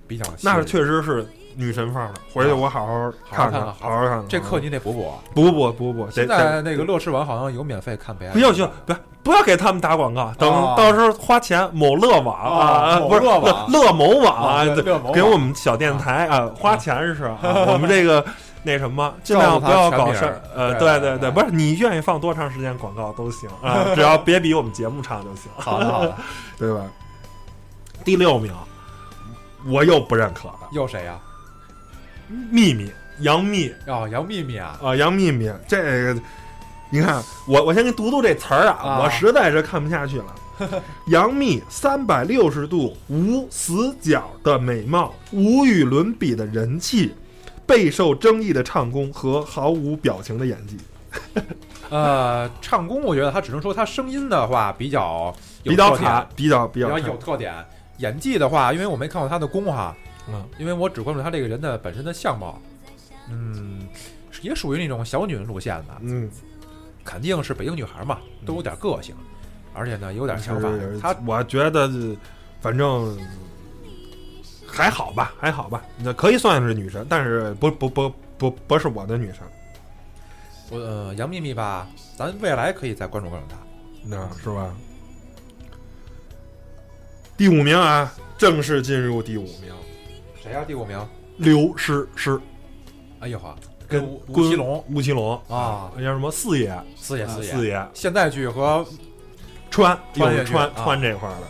[0.07, 4.25] 比较那是确实是女神范儿的，回去我好好看看好好看看。
[4.27, 5.11] 这课你得补补。
[5.33, 13.39] 补补补补，现得在那个乐视网好像有免费看北爱，不要不要不要不要给他们打广告，等啊到时候花钱某乐网啊，不是乐
[13.69, 14.65] 乐某网啊
[15.13, 18.23] 给我们小电台啊花钱是啊， 我们这个
[18.63, 26.15] 那什么尽量不要搞事儿，呃，对对对，不是你愿意放多长时间广告都行啊， 只要别比我们节目长就行，好的好的，
[26.59, 26.81] 对吧？
[28.03, 28.53] 第六名，
[29.67, 31.17] 我又不认可了，又谁呀？
[32.27, 33.73] 秘密杨幂。
[33.87, 35.53] 哦，杨幂幂啊，啊，杨幂幂。
[35.67, 35.81] 这
[36.13, 36.21] 个，
[36.89, 38.99] 你看我我先给你读读这词儿啊，啊。
[38.99, 40.35] 我实在是看不下去了。
[41.07, 47.13] 杨幂三百六十度无死角的美貌，无与伦比的人气，
[47.65, 50.77] 备受争议的唱功和毫无表情的演技，
[51.91, 57.53] 呃，唱功我觉得他只能说他声音的话比较有比较卡，比较比比较有特点。
[57.97, 59.93] 演技的话，因为我没看过他的功哈，
[60.27, 62.61] 嗯因为我只关注她这个人的本身的相貌，
[63.29, 63.87] 嗯，
[64.41, 66.29] 也属于那种小女人路线的，嗯，
[67.03, 69.15] 肯定是北京女孩嘛，都有点个性，
[69.73, 70.99] 而且呢有点想法是。
[70.99, 71.89] 她我觉得
[72.61, 73.17] 反正
[74.65, 79.41] 还好吧，还好吧，那可以算是女神，但是不不不不不是我的女神，
[80.71, 83.57] 我呃杨幂幂吧，咱未来可以再关注关注她。
[84.03, 84.75] 那是吧？
[87.37, 89.73] 第五名啊，正式进入第五名，
[90.45, 90.95] 谁呀、第五名？
[91.37, 92.39] 刘诗诗
[93.19, 93.55] 哎呦呵，
[93.87, 98.85] 跟吴吴奇隆，吴奇隆啊那叫什么四爷，四爷四爷，四爷现代剧和
[99.71, 101.47] 穿穿穿啊穿这块儿的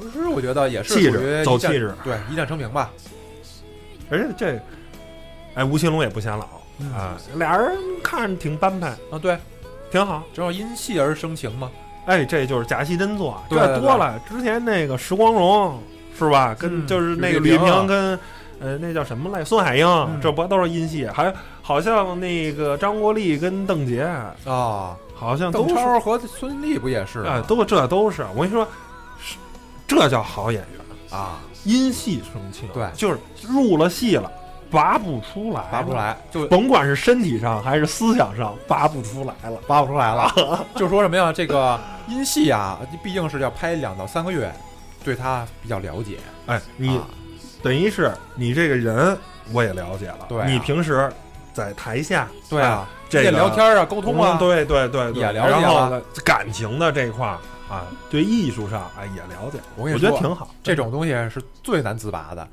[0.00, 2.90] 刘诗，我觉得也是气属于走气质，对一战成名吧。
[4.10, 4.58] 而且这，
[5.54, 9.36] 哎，吴奇隆也不显老嗯啊，俩人看着挺般配，啊，对，
[9.90, 10.22] 挺好。
[10.32, 11.70] 正好因戏而生情嘛。
[12.06, 14.18] 哎，这就是假戏真做，这多了。
[14.26, 15.78] 之前那个石光荣
[16.18, 16.54] 是吧？
[16.58, 18.18] 跟嗯就是那个吕萍跟
[18.60, 19.44] 呃那叫什么来？
[19.44, 21.06] 孙海英，嗯这不都是音戏？
[21.06, 24.04] 还好像那个张国立跟邓婕，
[24.48, 27.30] 啊，好像邓超和孙俪不也是吗？
[27.30, 28.22] 哎，都这都是。
[28.34, 28.66] 我跟你说，
[29.20, 29.36] 是
[29.86, 32.68] 这叫好演员，啊，因戏生情。
[32.72, 34.30] 对就是入了戏了，
[34.70, 35.96] 拔不出来，拔不出。
[35.96, 39.58] 来，就甭管是身体上还是思想上，拔不出来了。
[39.66, 40.64] 拔不出来了。
[40.76, 41.32] 就说什么呀？
[41.32, 44.52] 这个音戏啊，毕竟是要拍两到三个月，
[45.04, 46.18] 对他比较了解。
[46.46, 47.06] 哎，你啊
[47.62, 49.16] 等于是你这个人
[49.52, 50.26] 我也了解了。
[50.28, 51.10] 对啊你平时
[51.52, 57.38] 在台下，对啊，这个聊天啊，沟通啊嗯，对对对对，也了解然后了感情的这块儿
[57.68, 60.48] 啊，对艺术上啊也了解，我我跟你说，觉得挺好。
[60.62, 62.48] 这种东西是最难自拔的。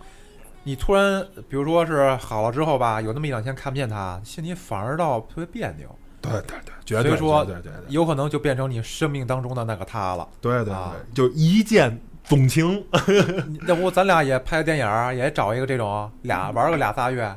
[0.64, 5.88] 你突然，比如说是好了之后吧，有那么一两天看不见他，心里反而倒特别别扭，
[6.22, 10.28] 对对对，绝对所以说对对对有可能就变成你生命当中的那个他了。
[10.42, 11.98] 对对啊对，就一见
[12.30, 12.82] 钟情。
[13.68, 17.36] 要不咱俩也拍个电影儿，也找一个这种俩玩个俩仨月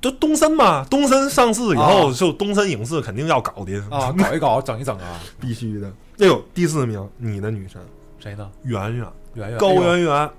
[0.00, 5.18] 就东森嘛，东森上市以后，啊就东森影视肯定要搞的，啊，搞一搞，整一整啊。
[5.40, 5.88] 必须的。
[6.20, 7.80] 哎呦，第四名，你的女神
[8.20, 8.48] 谁呢？
[8.62, 10.30] 圆圆，圆圆，高圆圆，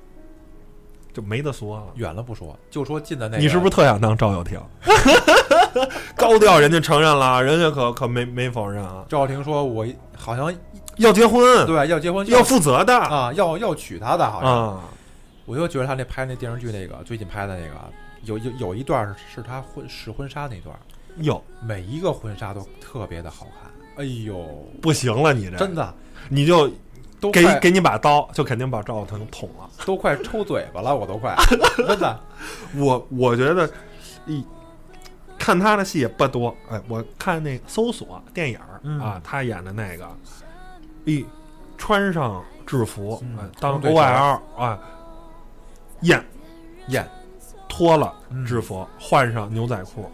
[1.11, 1.83] 就没得说了。
[1.95, 4.57] 远了不说，就说近的那个，你是不是特想当赵又廷？
[6.15, 10.53] 高调人家承认了，人家可可没没否认啊，赵又廷说我好像
[10.99, 12.95] 要结婚，对要结婚要负责的。
[12.95, 14.51] 啊，要要娶她的，好像。
[14.51, 14.83] 啊，
[15.45, 17.75] 我就觉得他那拍那电视剧那个最近拍的那个，
[18.23, 20.77] 有有有一段是是他婚试婚纱那段，
[21.17, 23.71] 哟，每一个婚纱都特别的好看。
[23.97, 24.45] 哎呦，
[24.81, 25.57] 不行了，你这。
[25.57, 25.93] 真的。
[26.29, 26.73] 你就给
[27.19, 29.69] 都给给你把刀，就肯定把赵又廷捅了。
[29.85, 31.35] 都快抽嘴巴了，我都快，
[31.87, 32.19] 真的。
[32.75, 33.69] 我我觉得，
[34.27, 34.45] 一
[35.37, 38.99] 看他的戏也不多，哎，我看那搜索电影儿、嗯。
[38.99, 40.07] 啊，他演的那个，
[41.09, 41.25] 一
[41.77, 43.23] 穿上制服，
[43.59, 44.79] 当红队 OL 啊，
[46.01, 46.23] 演
[46.87, 47.07] 演
[47.67, 50.09] 脱了嗯制服，换上牛仔裤，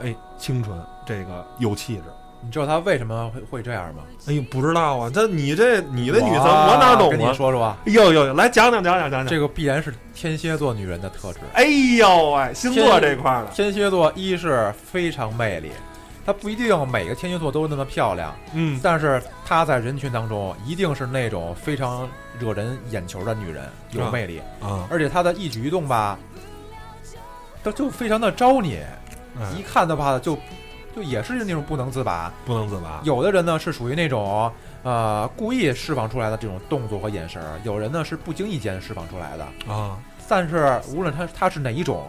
[0.00, 2.02] 哎，清纯，这个有气质。
[2.44, 4.02] 你知道他为什么会会这样吗？
[4.26, 7.32] 哎呦，不知道啊，这你这你的女生，我哪懂跟你啊？
[7.32, 9.26] 说说啊，呦呦，来讲讲讲讲讲讲。
[9.28, 11.38] 这个必然是天蝎座女人的特质。
[11.52, 11.62] 哎
[11.98, 15.70] 呦喂，星座这块儿的，天蝎座一是非常魅力，
[16.24, 22.08] 她不一定每个天蝎座都那么漂亮，嗯，但是她在人群当中一定是那种非常
[22.38, 24.40] 惹人眼球的女人，有啊魅力。
[24.60, 26.18] 啊，而且她的一举一动吧，
[27.64, 28.78] 她就非常的招你，
[29.38, 30.38] 哎一看的话就
[30.94, 32.32] 就也是那种不能自拔。
[32.44, 33.00] 不能自拔。
[33.02, 39.72] 有的人呢是属于那种呃故意释放出来的这种动作和眼神，有人呢是不经意间释放出来的。
[39.72, 42.08] 啊，但是无论他他是哪一种，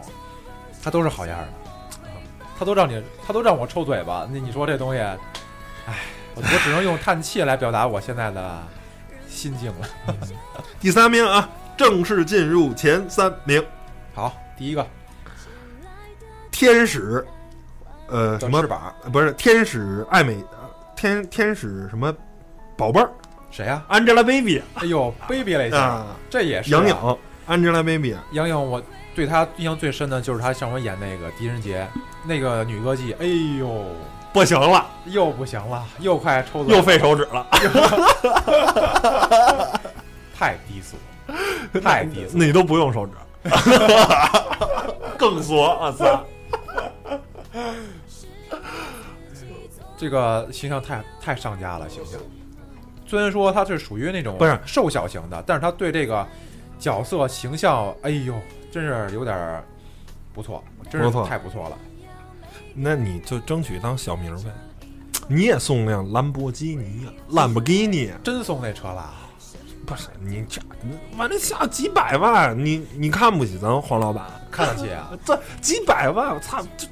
[0.82, 1.48] 他都是好样的，
[2.58, 4.26] 他都让你他都让我抽嘴巴。
[4.30, 5.98] 那你说这东西，唉，
[6.34, 8.62] 我我只能用叹气来表达我现在的
[9.28, 9.88] 心境了。
[10.80, 13.64] 第三名啊，正式进入前三名，
[14.14, 14.86] 好，第一个。
[16.50, 17.26] 天使，
[18.08, 18.62] 呃，什么
[19.12, 22.14] 不是天使爱美，呃天天使什么
[22.76, 23.10] 宝贝儿。
[23.50, 24.62] 谁呀、，Angelababy。
[24.74, 28.16] 哎呦，baby 类型，啊，这也是、啊、杨颖，Angelababy。
[28.32, 28.80] 杨颖，我
[29.14, 31.86] 对他印象最深的就是他上回演那个狄仁杰
[32.26, 33.26] 那个女歌姬，哎
[33.58, 33.86] 呦，
[34.32, 37.46] 不行了，又不行了，又快抽嘴又了费手指 了，
[40.36, 40.96] 太低俗，
[41.80, 42.36] 太低俗。
[42.36, 43.12] 你都不用手指，
[45.16, 46.24] 更俗，我操！
[49.96, 52.18] 这个形象太太上佳了，形象。
[53.06, 56.26] 虽然说他是属于那种不是瘦小型的，但是他对这个
[56.80, 58.34] 角色形象，哎呦，
[58.74, 59.64] 真是有点儿
[60.34, 61.78] 不错，真是太不错了。
[62.74, 64.50] 那你就争取当小明呗，
[65.28, 68.10] 你也送辆兰博基尼呀，兰博基尼。
[68.24, 69.14] 真送那车了，
[69.86, 70.60] 不是你这，
[71.16, 74.24] 完了下几百万，你你看不起咱黄老板？
[74.50, 75.12] 看得起啊！
[75.24, 76.88] 这几百万，我操，这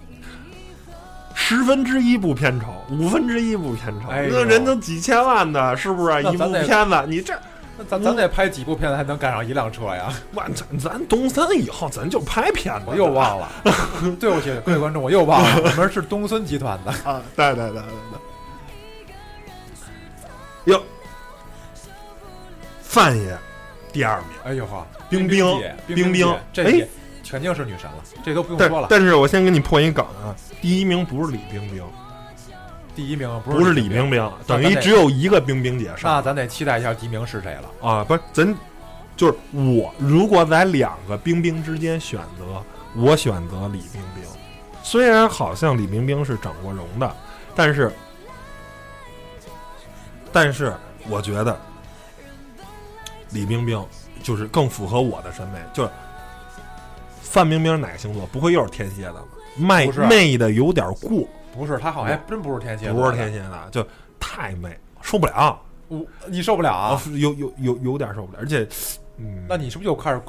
[1.35, 6.23] 十分之一部片酬，五分之一部片酬，那人都几千万的，是不是？
[6.23, 7.37] 一部片子，你这
[7.79, 10.13] 那咱咱得拍几部片子才能赶上一辆车呀？
[10.35, 13.49] 哇，咱咱东森以后咱就拍片子，我又忘了，
[14.21, 16.91] 对不起各位观众，我又忘了，我们是东森集团的。
[17.11, 18.19] 啊，对对对对对。
[20.75, 20.83] 哟，
[22.83, 23.37] 范爷
[23.93, 25.45] 第二名，哎呦呵，冰冰
[25.87, 26.89] 冰冰这哎也
[27.29, 28.87] 肯定是女神了，这都不用说了。
[28.91, 31.83] 但是我先给你破一梗啊，第一名不是李冰冰，
[32.95, 36.13] 第一名不是是李冰冰，等于只有一个冰冰姐上。
[36.13, 37.89] 那咱得期待一下第一名是谁了。
[37.89, 38.55] 啊，不是，咱
[39.17, 42.63] 就是我，如果在两个冰冰之间选择，
[42.95, 44.25] 我选择李冰冰。
[44.83, 47.17] 虽然好像李冰冰是整过容的，
[47.55, 47.93] 但是，
[50.33, 50.75] 但是
[51.09, 51.59] 我觉得
[53.31, 53.83] 李冰冰
[54.23, 55.59] 就是更符合我的审美。
[55.73, 55.91] 就是
[57.23, 58.27] 范冰冰哪个星座？
[58.27, 59.25] 不会又是天蝎的吧？
[59.57, 63.87] 媚媚的有点过，不是，他好像还真不是天蝎座，不是天蝎的，就
[64.19, 67.03] 太媚，受不了我你受不了啊？
[67.19, 68.67] 有有有有点受不了，而且，
[69.19, 70.21] 嗯，那你是不是又开始？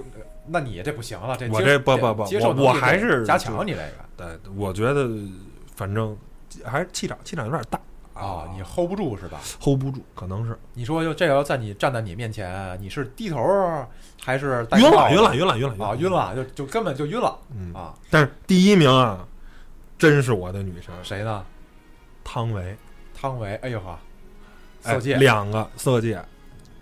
[0.46, 3.94] 那你这不行了，这我这不不不接受能力我还是得加强你这个。
[4.18, 5.10] 对，我觉得
[5.76, 6.16] 反正
[6.66, 7.80] 还是气场气场有点大
[8.14, 13.42] 啊，你 hold 不住是吧？hold 不住，可能是你说就这要在你站在你面前，你是低头
[14.22, 17.94] 还是戴晕了，晕了，晕了，晕了，啊，晕了，就就根本就晕了嗯，啊！
[18.10, 19.26] 但是第一名啊，
[20.04, 21.46] 真是我的女神谁呢？
[22.26, 22.76] 汤唯，
[23.14, 23.98] 汤唯，哎呦呵，
[24.84, 26.22] 哎色戒，两个色戒，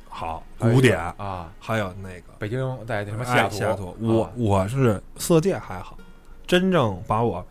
[0.10, 5.96] 好古典，啊，还有那个北京在那什么哎西西雅图，雅图，我啊我是色戒还好，
[6.48, 7.46] 真正把我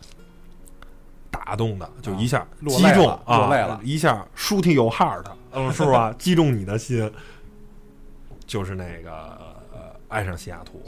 [1.29, 6.13] 打动的，就一下击中啊，落泪了一下 shoot your heart，嗯，是吧？
[6.19, 7.09] 击中你的心，
[8.45, 9.09] 就是那个
[9.71, 10.83] 呃，爱上西雅图。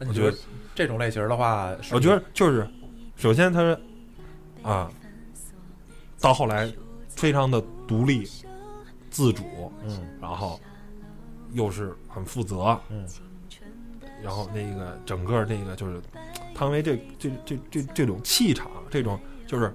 [0.00, 0.36] 我觉得
[0.74, 2.68] 这种类型的话，我觉得就是，
[3.16, 3.76] 首先他
[4.62, 4.90] 啊，
[6.20, 6.72] 到后来
[7.08, 8.28] 非常的独立、
[9.10, 10.06] 自主，嗯。
[10.20, 10.60] 然后
[11.52, 13.06] 又是很负责，嗯。
[14.22, 16.02] 然后那个整个那个就是
[16.54, 19.72] 汤唯这这这这这种气场，这种就是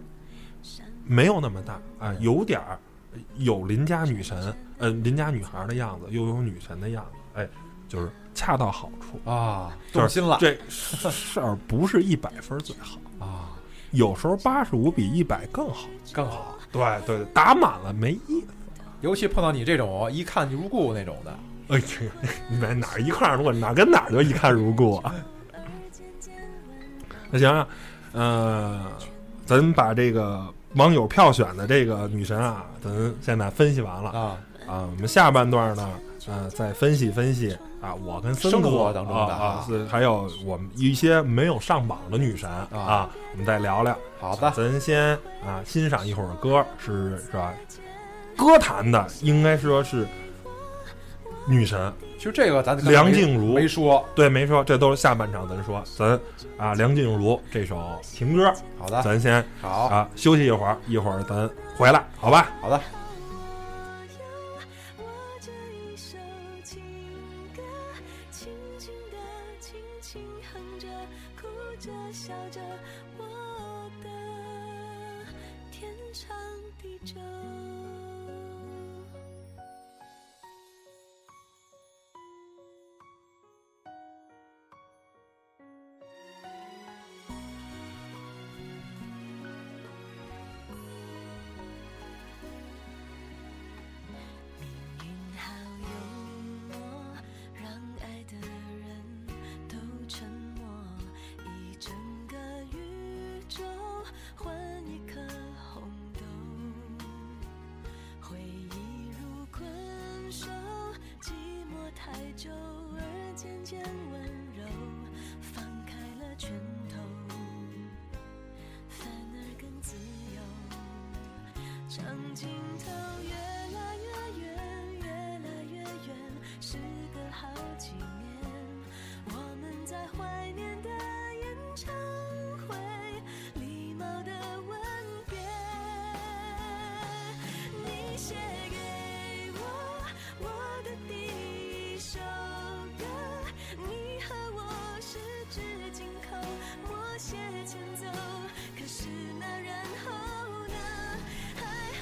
[1.06, 2.78] 没有那么大啊、有点儿
[3.36, 7.50] 有邻家女神呃邻家女孩的样子，又有女神的样子，哎，
[7.88, 9.30] 就是恰到好处。
[9.30, 10.38] 啊，动心了。
[10.42, 13.53] 这事儿不是一百分最好，啊，
[13.94, 15.88] 有时候八十五比一百更好。
[16.12, 16.58] 更好。
[16.72, 18.48] 对对，打满了没意思。
[19.02, 21.34] 尤其碰到你这种一看就入故那种的，
[21.68, 22.06] 哎，这
[22.50, 25.14] 你们哪儿一块儿我哪儿跟哪儿就一看如故啊。
[27.30, 27.68] 那行啊，
[28.14, 28.92] 呃，
[29.46, 30.42] 咱把这个
[30.76, 34.90] 网友票选的这个女神啊，咱现在分析完了啊，啊。
[34.90, 35.90] 我们下半段呢，
[36.28, 43.96] 呃，再分析分析啊，我跟森哥生活当中的啊，啊啊是还有我们一些没有上榜的女神啊，我们再聊聊。
[44.22, 45.12] 好的，咱先
[45.46, 47.54] 啊欣赏一会儿歌，是是吧？
[48.38, 50.08] 歌坛的应该说是
[51.46, 56.20] 女神，其实这个咱梁静茹没说，对，没说，这都是下半场咱说，咱
[56.58, 62.50] 啊梁静茹这首情歌，好的，咱先好，啊休息一会儿，一会儿咱回来，好吧？
[62.62, 62.80] 好的，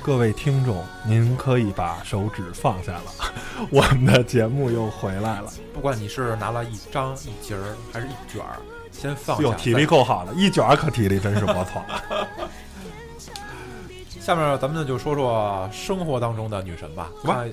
[0.03, 3.03] 各位听众，您可以把手指放下了，
[3.69, 8.57] 我们的节目又回来了，不管你是拿了一张一截儿还是一卷儿，
[8.91, 9.43] 先放下。
[9.43, 11.83] 哟，体力够好的，一卷儿可体力真是不错。
[14.19, 17.11] 下面咱们就说说生活当中的女神吧。
[17.23, 17.43] 吧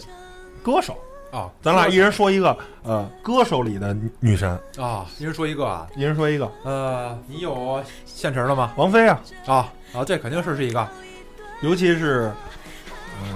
[0.62, 0.96] 歌手，
[1.30, 5.87] 啊，咱俩一人说一个，呃，歌手里的女神，啊，一人说一个啊。
[5.96, 8.72] 一人说一个，呃，你有现成的吗？
[8.76, 10.87] 王菲啊，啊啊，这肯定是是一个
[11.61, 12.33] 尤其是，
[13.23, 13.35] 嗯，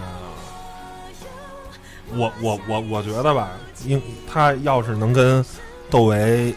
[2.16, 3.50] 我我我我觉得吧，
[3.84, 5.44] 应他要是能跟
[5.90, 6.54] 窦唯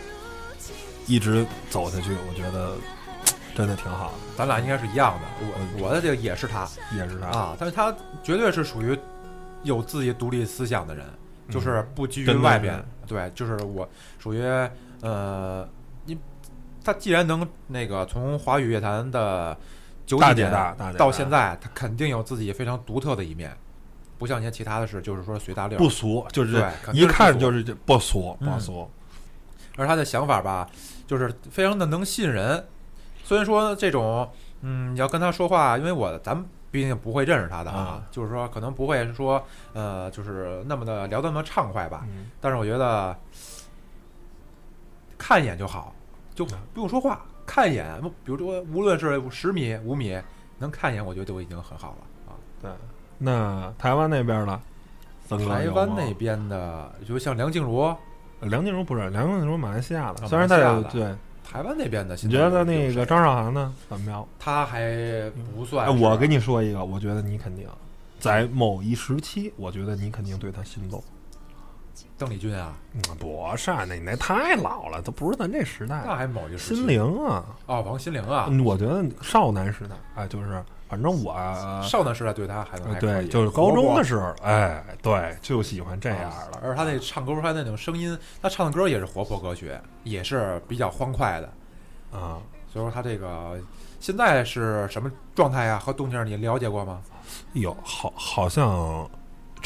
[1.08, 2.76] 一直走下去，我觉得
[3.56, 5.28] 真的挺好的，咱俩应该是一样的。
[5.40, 7.92] 我我的这个也是他也是他，啊，但是他
[8.24, 8.98] 绝对是属于
[9.64, 11.04] 有自己独立思想的人，
[11.50, 12.84] 就是不拘于外边。
[13.08, 13.88] 对，就是我
[14.20, 14.42] 属于
[15.02, 15.68] 呃，
[16.06, 16.18] 你
[16.84, 19.58] 他既然能那个从华语乐坛的
[20.06, 23.56] 九大姐几年大大姐大到现在，他肯定有自己非常独特的一面，
[24.18, 25.90] 不像一些其他的事，就是说随大流不。
[25.90, 28.90] 俗，就是对一看就是这不俗嗯不俗，
[29.78, 30.70] 而他的想法吧，
[31.08, 32.66] 就是非常的能信人。
[33.24, 34.30] 虽然说这种，
[34.62, 39.44] 嗯，你要跟他说话，因为我咱们毕竟不会认识他的啊啊，就是说可能不会说，
[39.74, 42.06] 呃，就是那么的聊得那么畅快吧。
[42.08, 43.18] 嗯但是我觉得
[45.18, 45.96] 看一眼就好，
[46.36, 50.20] 就不用说话，看一眼，比如说无论是十米、五米，
[50.58, 52.36] 能看一眼，我觉得就已经很好了啊。
[52.62, 52.72] 对，
[53.18, 54.60] 那台湾那边呢？
[55.28, 57.92] 台湾那边的，就像梁静茹，
[58.42, 64.28] 梁静茹不是梁静茹，马来西亚的，啊虽然他马来西亚的有对，台湾那边的，你觉得那个张韶涵呢怎么样？
[64.38, 66.00] 她还不算？
[66.00, 67.68] 我跟你说一个，我觉得你肯定
[68.20, 71.04] 在某一时期，我觉得你肯定对她心动。
[72.18, 76.02] 邓丽君啊，嗯，不是，那你那太老了，都不是咱这时代。
[76.06, 81.34] 那还某一时期心灵啊，哦，王心凌啊，嗯我觉得少男时代，哎，就是反正我、
[81.84, 86.60] 少男时代对他还能还可对，以就是高中的时候，哎，对，就喜欢这样了。
[86.62, 89.72] 而他那唱歌他那种声音，他唱的歌也是活泼歌曲，
[90.04, 91.48] 也是比较欢快的。
[92.18, 92.40] 啊，
[92.72, 93.60] 所以说他这个
[94.00, 95.80] 现在是什么状态啊？
[95.80, 97.02] 和动静儿你了解过吗？
[97.54, 99.10] 有好好像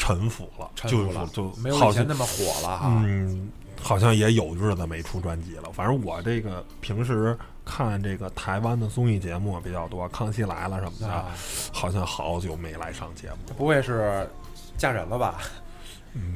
[0.00, 3.02] 沉浮了，就是就没有好像以前那么火了哈。
[3.04, 5.70] 嗯，好像也有日子没出专辑了。
[5.74, 7.36] 反正我这个平时
[7.66, 11.26] 看这个台湾的综艺节目比较多，《康熙来了》什么的，啊，
[11.70, 13.54] 好像好久没来上节目。
[13.58, 14.26] 不会是
[14.78, 15.38] 嫁人了吧？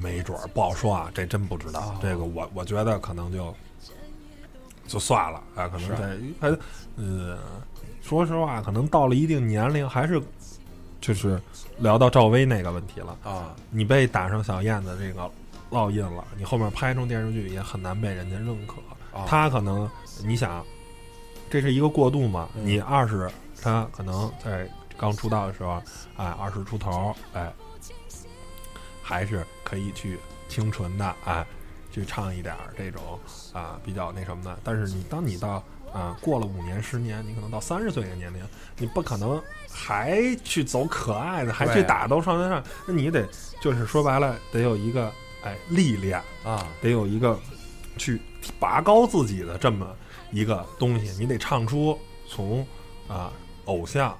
[0.03, 1.81] 没准儿不好说啊，这真不知道。
[1.81, 3.55] 哦这个我我觉得可能就
[4.87, 6.59] 就算了啊，可能是在还
[6.97, 7.39] 呃，
[8.03, 10.23] 说实话，可能到了一定年龄，还是
[11.01, 11.41] 就是
[11.79, 13.17] 聊到赵薇那个问题了。
[13.25, 15.31] 啊，你被打上小燕子这个
[15.71, 18.75] 烙印了，你后面拍成电视剧也很难被人家认可。
[19.17, 19.89] 啊他可能
[20.25, 20.65] 你想，
[21.49, 22.49] 这是一个过渡嘛？
[22.57, 23.31] 嗯你二十，
[23.63, 25.81] 他可能在刚出道的时候，
[26.17, 27.53] 哎，二十出头，哎，
[29.03, 30.19] 还是可以去
[30.49, 31.47] 清纯的，哎，
[31.93, 33.01] 去唱一点儿这种
[33.53, 34.59] 啊比较那什么的。
[34.65, 35.63] 但是你当你到
[35.95, 38.43] 啊过了五年、十年，你可能到三十岁这个年龄，
[38.77, 39.41] 你不可能
[39.71, 43.27] 还去走可爱的，还去打斗少年上，那你得
[43.63, 45.11] 就是说白了，得有一个
[45.45, 46.21] 哎历练。
[46.45, 47.39] 啊，得有一个
[47.97, 48.21] 去
[48.61, 49.97] 拔高自己的这么
[50.31, 52.67] 一个东西，你得唱出从
[53.09, 53.33] 啊、
[53.65, 54.15] 偶像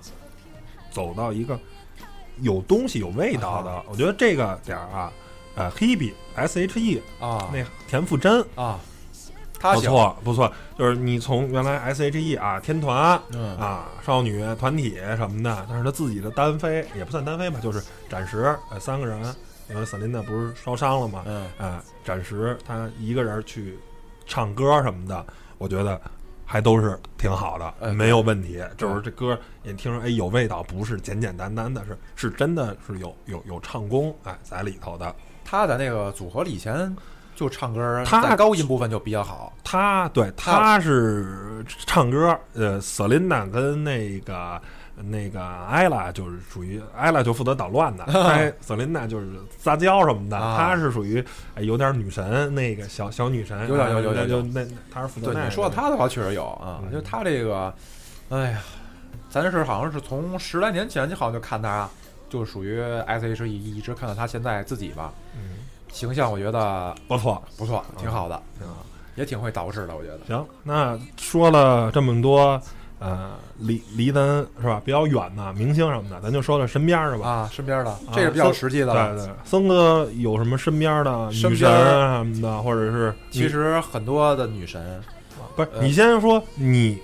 [0.91, 1.59] 走到一个
[2.41, 3.85] 有东西、有味道的。
[3.89, 5.13] 我觉得这个点儿啊，
[5.55, 8.81] 呃，Hebe S H E 啊，那田馥甄啊，
[9.65, 19.19] 他不，错不错，就是你从原来 S H E 啊天团嗯啊少女团体什么的，但是他自己的单飞也不算单飞吧，就是暂时呃三个人，
[19.71, 21.23] 因为 Selina 不是烧伤了吗？
[21.25, 23.79] 嗯，哎，暂时他一个人去
[24.27, 25.25] 唱歌什么的，
[25.57, 25.99] 我觉得
[26.45, 28.63] 还都是挺好的，哎没有问题。
[28.77, 35.17] 就是这歌也听着哎有味道，不是简简单单的，是是真的是有有有唱功哎在里头的。
[35.43, 36.95] 他在那个组合里以前
[37.35, 39.53] 就唱歌，他在高音部分就比较好。
[39.63, 44.61] 他对他是唱歌，呃，Selina 跟那个。
[45.11, 49.27] 那个艾拉就是属于艾拉就负责捣乱的， 哎，Selina 就是
[49.59, 50.57] 撒娇什么的，啊。
[50.57, 51.23] 她是属于
[51.57, 56.93] 哎有点女神那个小小女神，有点有有有有那她是负责对你说到她的话，确实有啊，嗯。
[56.93, 57.75] 就她这个，
[58.31, 58.61] 哎呀，
[59.29, 61.89] 咱是好像是从十来年前，就好像就看她，
[62.29, 65.59] 就属于 S H E，一直看到她现在自己吧，嗯，
[65.95, 68.85] 形象我觉得不错，不错，挺好的，挺好。
[69.15, 70.19] 也挺会捯饬的，我觉得。
[70.27, 72.61] 行，那说了这么多，
[72.99, 77.29] 呃，离离咱是吧比较远的明星什么的，咱就说说身边的吧。
[77.29, 79.25] 啊，身边的这是比较实际的对。
[79.25, 85.01] 对，森哥有什么身边的女神啊什么的，或者是其实很多的女神，
[85.55, 86.99] 不是呃你先说你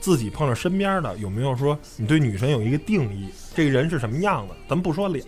[0.00, 3.28] 自己碰到身边的有没有说你对女神有一个定义？
[3.54, 4.54] 这个人是什么样子？
[4.68, 5.24] 咱不说脸，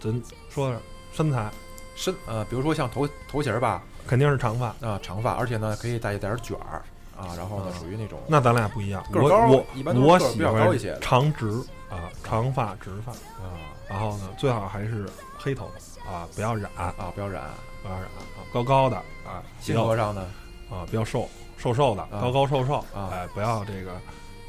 [0.00, 0.74] 咱说
[1.12, 1.50] 身材，
[1.98, 4.66] 身呃，比如说像头头型儿吧，肯定是长发。
[4.80, 6.80] 啊，长发，而且呢可以带一点卷儿
[7.16, 11.50] 啊，然后呢啊属于那种那咱俩不一样，个儿高我我一般都是我个儿比较喜欢高一些长直
[11.90, 13.10] 啊，长发直发。
[13.12, 15.68] 啊然后呢，最好还是黑头
[16.04, 17.42] 发啊，不要染，啊，不要染。
[17.82, 20.20] 不要染啊，高高的啊，性格上呢，
[20.68, 23.92] 啊比较瘦瘦瘦的，高高瘦瘦，啊哎，不要这个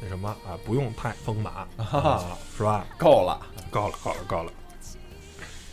[0.02, 2.24] 那什么啊，不用太丰满哈啊，
[2.56, 2.84] 是吧？
[2.98, 3.40] 够了。
[3.70, 4.52] 够了，够了，够了。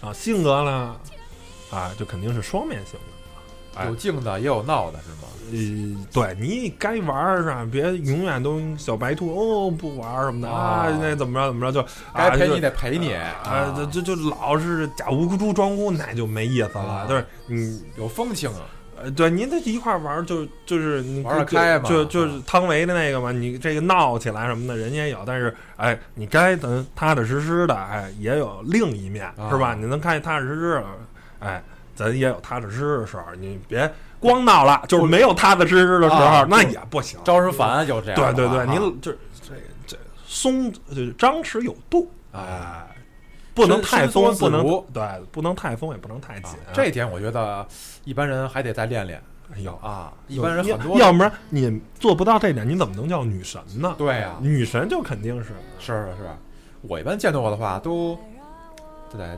[0.01, 0.95] 啊，性格呢，
[1.71, 2.99] 啊，就肯定是双面性的。
[3.79, 5.27] 哎有静的也有闹的，是吗？
[5.51, 7.67] 呃，对你该玩儿是吧？
[7.71, 16.81] 别永远都小白兔哦，不玩儿什么的啊啊，那怎么着怎么着就该陪你啊得陪你啊，就就就老是假无猪装猪，那就没意思了。
[16.81, 18.61] 啊就是你有风情啊。
[18.99, 29.75] 呃，对，您这一块儿玩儿，就就是玩儿就开嘛就就是汤唯的那个嘛，你这个闹起来什么的，人家也有，但是哎，你该能踏踏实实的，哎，也有另一面，啊是吧？
[29.75, 30.83] 你能看见踏踏实实的，
[31.39, 31.63] 哎，
[31.95, 37.19] 咱也有踏踏实实的时候，你别光闹了，就是没有踏踏实实的时候，啊那也不行。
[37.23, 38.15] 招人烦就这样。
[38.15, 39.53] 对对对，啊您就是这
[39.85, 42.95] 这松，就是张弛有度，啊哎，
[43.53, 44.63] 不能太松，不能
[44.93, 46.73] 对，不能太松，也不能太紧啊。
[46.73, 47.65] 这一点我觉得
[48.03, 49.21] 一般人还得再练练
[49.55, 50.11] 哎呦啊。
[50.27, 53.95] 一般人很多要不然你做不到这点，你怎么能叫女神呢？
[53.97, 56.29] 对呀，女神就肯定是是是是，
[56.81, 58.17] 我一般见到我的话都
[59.15, 59.37] 在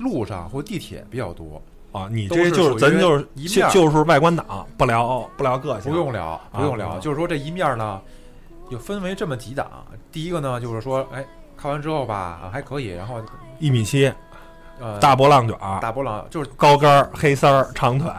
[0.00, 8.00] 路上或地铁比较多，啊，你这就是咱就是就一面儿就是外观党，不聊不聊个性，不用聊，不用聊，啊就是说这一面呢，
[8.70, 9.66] 就分为这么几档。
[10.10, 11.24] 第一个呢，就是说，哎，
[11.56, 13.20] 看完之后吧，啊还可以，然后
[13.58, 14.12] 一米七，
[14.80, 18.10] 呃，大波浪卷儿，大波浪就是高跟儿、黑丝儿、长腿、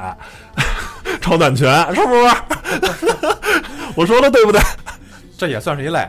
[1.20, 2.36] 超短裙，是不是？
[3.98, 4.62] 我说的对不对？
[5.38, 6.08] 这也算是一类，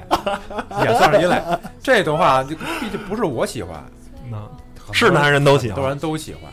[0.84, 1.42] 也算是一类。
[1.82, 3.82] 这种话就毕竟不是我喜欢，
[4.30, 4.61] 那很多
[4.92, 6.52] 是男人都喜欢很多人都喜欢。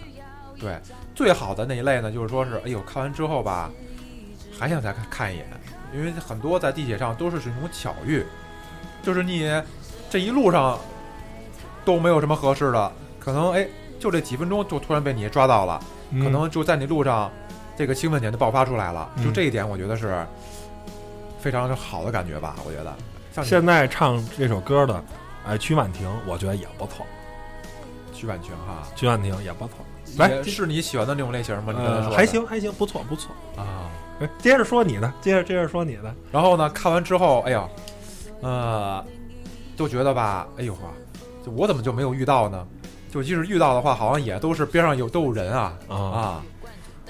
[0.60, 0.78] 对，
[1.16, 3.70] 最好的那一类呢，就是说是，哎呦，看完之后吧，
[4.58, 5.46] 还想再看看一眼，
[5.94, 8.26] 因为很多在地铁上都是这种巧遇，
[9.02, 9.50] 就是你
[10.10, 10.78] 这一路上
[11.86, 13.68] 都没有什么合适的，可能哎，
[14.00, 15.80] 就这几分钟就突然被你抓到了，
[16.12, 17.32] 嗯可能就在你路上
[17.78, 20.26] 这个兴奋点就爆发出来了，嗯就这一点，我觉得是
[21.40, 22.94] 非常好的感觉吧，我觉得。
[23.34, 25.04] 像现在唱这首歌的，
[25.48, 27.06] 哎，曲婉婷，我觉得也不错，
[28.20, 29.76] 徐婉婷哈，曲婉婷也不错。
[30.18, 31.72] 来也，是你喜欢的那种类型吗？
[31.72, 33.32] 你刚才呃，说的还行还行，不错不错。
[33.56, 33.90] 啊。
[34.20, 36.14] 哎，接着说你的，接着接着说你的。
[36.30, 37.70] 然后呢，看完之后，哎呀，
[38.42, 39.06] 呃，
[39.78, 40.82] 就觉得吧，哎呦呵，
[41.46, 42.68] 就我怎么就没有遇到呢？
[43.10, 46.44] 就即使遇到的话，好像也都是边上有都有人啊啊啊，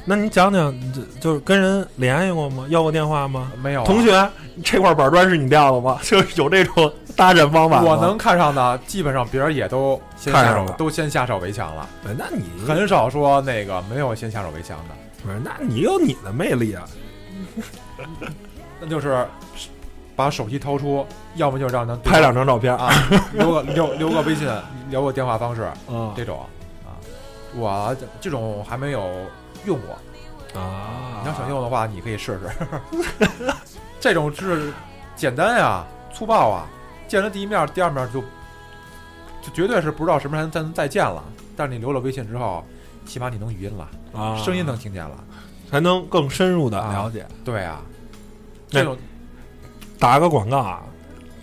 [0.06, 2.66] 那你讲讲，就就是跟人联系过吗？
[2.70, 3.52] 要过电话吗？
[3.62, 4.30] 没有啊同学，
[4.64, 6.00] 这块板砖是你掉的吗？
[6.04, 15.40] 就是有这种搭讪方法吗我能看上的，基本上别人也都先下手看上了，都先下手为强了，哎那你很少说那个没有先下手为强的，不是？
[15.44, 16.84] 那你有你的魅力啊！
[18.82, 19.26] 那就是
[20.16, 22.90] 把手机掏出，要么就让他拍两张照片啊，
[23.34, 24.48] 留个 留留个微信，
[24.90, 26.40] 留个电话方式，嗯这种
[26.86, 26.96] 啊，
[27.56, 29.10] 我这这种还没有
[29.66, 30.60] 用过。
[30.60, 31.22] 啊！
[31.22, 32.50] 你要想用的话，你可以试试。
[34.00, 34.74] 这种是
[35.16, 36.66] 简单呀、粗暴啊，
[37.08, 38.22] 见了第一面，第二面就
[39.42, 41.24] 就绝对是不知道什么时候才能再见了。
[41.56, 42.66] 但是你留了微信之后，
[43.06, 45.24] 起码你能语音了，啊，声音能听见了。
[45.70, 47.28] 才能更深入的啊了解。
[47.46, 47.82] 对啊，
[48.70, 48.98] 这种
[50.00, 50.82] 打个广告啊，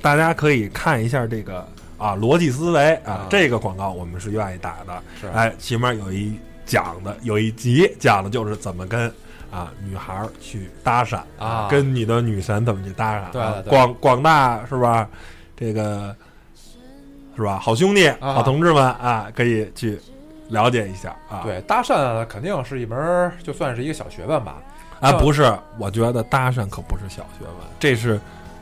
[0.02, 1.60] 大家可以看一下这个
[1.96, 5.02] 啊逻辑思维啊啊，这个广告我们是愿意打的。
[5.20, 6.36] 是哎，起码有一
[6.66, 9.10] 讲的，有一集讲的就是怎么跟
[9.50, 13.30] 啊女孩儿去搭讪啊跟你的女神怎么去搭讪啊。
[13.32, 15.08] 对对对广广大是吧？
[15.56, 16.14] 这个
[17.36, 17.58] 是吧？
[17.58, 19.98] 好兄弟、啊好同志们啊，可以去
[20.48, 21.40] 了解一下啊。
[21.44, 24.56] 对搭讪肯定是一门，就算是一个小学问吧。
[25.00, 28.18] 啊，不是，我觉得搭讪可不是小学问，这是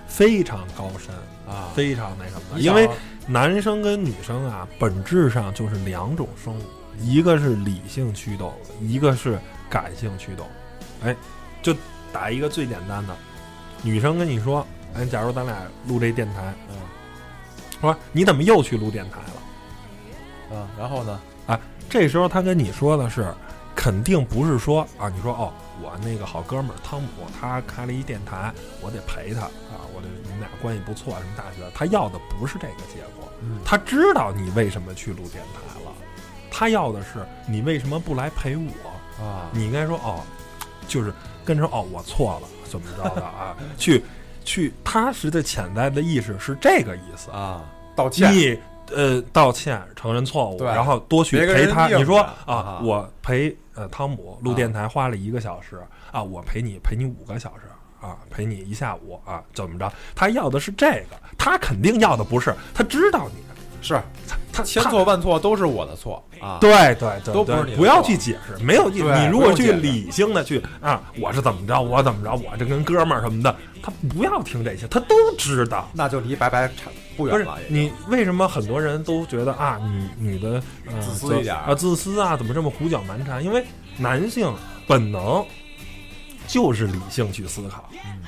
[0.09, 1.15] 非常高深、
[1.47, 2.61] 啊，非常那什么的。
[2.61, 2.91] 因为
[3.27, 6.63] 男生跟女生啊，本质上就是两种生物，
[7.01, 9.39] 一个是理性驱动，一个是
[9.69, 10.47] 感性驱动。
[11.03, 11.15] 哎，
[11.63, 11.75] 就
[12.13, 13.17] 打一个最简单的，
[13.83, 16.77] 女生跟你说，哎，假如咱俩录这电台，嗯
[17.81, 19.43] 说你怎么又去录电台了？
[20.53, 21.21] 嗯，然后呢？
[21.91, 23.33] 这时候他跟你说的是，
[23.77, 35.84] 肯定不是说啊，你说哦，我那个好哥们儿汤姆，他开了一电台，我得陪他啊，我得你们俩关系不错，什么大学，他要的不是这个结果，嗯他知道你为什么去录电台了，
[36.57, 39.25] 他要的是你为什么不来陪我？
[39.25, 40.21] 啊，你应该说哦，
[40.87, 41.13] 就是
[41.45, 43.57] 跟着说哦，我错了，怎么着的啊？
[43.77, 44.05] 去
[44.45, 47.31] 去，他实的潜在的意识是这个意思。
[47.33, 47.65] 啊，
[47.97, 48.59] 道歉你
[48.95, 51.89] 呃道歉，承认错误，然后多去陪他。
[51.89, 55.83] 你说啊啊，我陪呃汤姆录电台花了一个小时
[56.13, 57.63] 啊，我陪你陪你五个小时。
[58.01, 59.91] 啊，陪你一下午啊，怎么着？
[60.15, 63.43] 他要的是这个，他肯定要的不是，他知道你，
[63.85, 63.95] 是
[64.27, 66.59] 他他千错万错都是我的错啊。
[66.61, 75.89] 对对对，都不是你不要去解释，没有对你如果去理性的去啊，我是怎么着，我怎么着，我这跟哥们儿什么的，他不要听这些，他都知道。
[75.93, 77.59] 那就离拜拜差不远了。
[77.69, 79.79] 你为什么很多人都觉得啊，
[80.19, 83.45] 女女的呃自私一点啊，自私啊，怎么这么胡搅蛮缠？
[83.45, 83.65] 因为
[83.99, 84.53] 男性
[84.87, 85.45] 本能
[86.47, 88.23] 就是理性去思考，嗯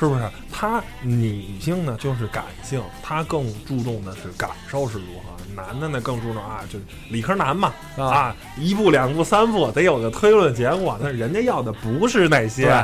[0.00, 0.28] 是不是？
[0.50, 5.54] 他女性呢就是感性，她更注重的是感受是如何。
[5.54, 10.98] 男的呢更注重啊，就是理科男嘛啊啊，一步两步三步得有个推论结果。
[11.02, 12.82] 那人家要的不是那些，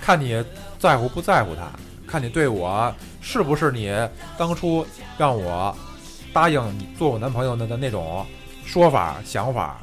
[0.00, 0.44] 看你
[0.78, 1.70] 在乎不在乎他，
[2.04, 3.94] 看你对我是不是你
[4.36, 4.84] 当初
[5.16, 5.76] 让我
[6.32, 8.26] 答应你做我男朋友的的那种
[8.64, 9.80] 说法想法。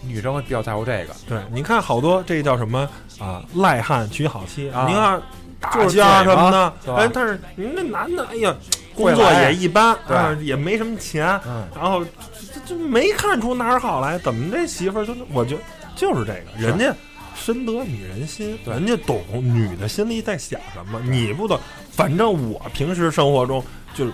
[0.00, 2.88] 女生比较在乎这个，对，你看好多这叫什么
[3.18, 3.42] 啊？
[3.56, 5.20] 赖汉娶好妻啊你看
[5.60, 8.54] 打就是架什么的，哎，但是您这男的，哎呀，
[8.94, 12.10] 工作也一般，对啊，也没什么钱，嗯，然后这
[12.54, 15.14] 这这没看出哪儿好来，怎么这媳妇儿就？
[15.32, 15.62] 我觉得
[15.96, 16.94] 就是这个，人家
[17.34, 21.58] 深得女人心，人家懂女的心里在想什么，你不懂。
[21.90, 23.62] 反正我平时生活中
[23.94, 24.12] 就是，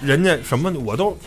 [0.00, 1.18] 人家什么我都就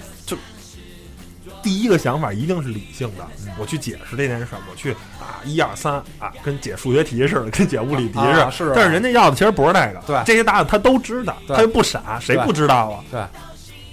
[1.64, 8.20] 第一个想法一定是理性的，我去解释这件事儿，我去啊一二三啊，跟解数学题似的， 跟解物理题
[8.51, 8.74] 似的。
[8.76, 13.03] 但是人家要的其实不是那个，对这些答案他都知道，他又不傻，谁不知道啊？
[13.12, 13.22] 对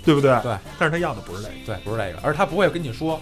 [0.05, 0.31] 对不对？
[0.43, 0.57] 对。
[0.79, 3.21] 但是他要的不是这个，对，不是这个，而他不会跟你说。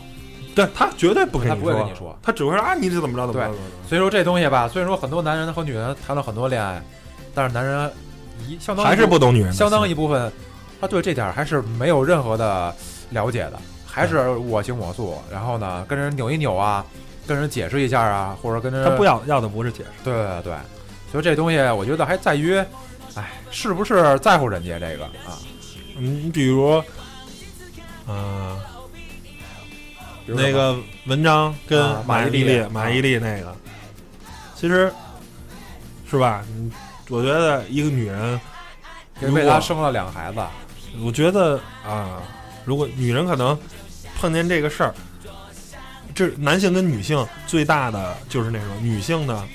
[0.54, 3.54] 对他绝对不跟他不会你说，跟你说他只会说啊你是怎么着怎么着。
[3.86, 6.82] 所以说这东西吧，虽然说很多男人和女人谈了很多恋爱，
[7.34, 7.92] 但是男人
[8.48, 10.32] 一相当一还是不懂女人，相当一部分，
[10.80, 12.74] 他对这点还是没有任何的
[13.10, 13.60] 了解的，
[13.96, 15.18] 还是我行我素。
[15.32, 16.84] 然后呢，跟人扭一扭啊，
[17.26, 20.54] 跟人解释一下啊，或者跟人他不要要的不是解释，对对对，
[21.10, 22.54] 所以这东西我觉得还在于，
[23.14, 25.40] 哎，是不是在乎人家这个啊？
[25.96, 26.82] 嗯，你比如，
[28.06, 28.60] 嗯、
[30.26, 30.76] 那个
[31.06, 33.56] 文章跟啊马伊马伊琍琍、马伊琍那个，
[34.54, 34.92] 其实
[36.10, 36.44] 是吧？
[36.50, 36.70] 嗯
[37.08, 38.40] 我觉得一个女人，
[39.20, 40.40] 给如果为他生了两个孩子，
[41.04, 41.54] 我觉得
[41.86, 42.20] 啊，
[42.64, 43.56] 如果女人可能
[44.18, 44.94] 碰见这个事儿，
[46.14, 49.46] 这男性跟女性最大的就是那种女性呢，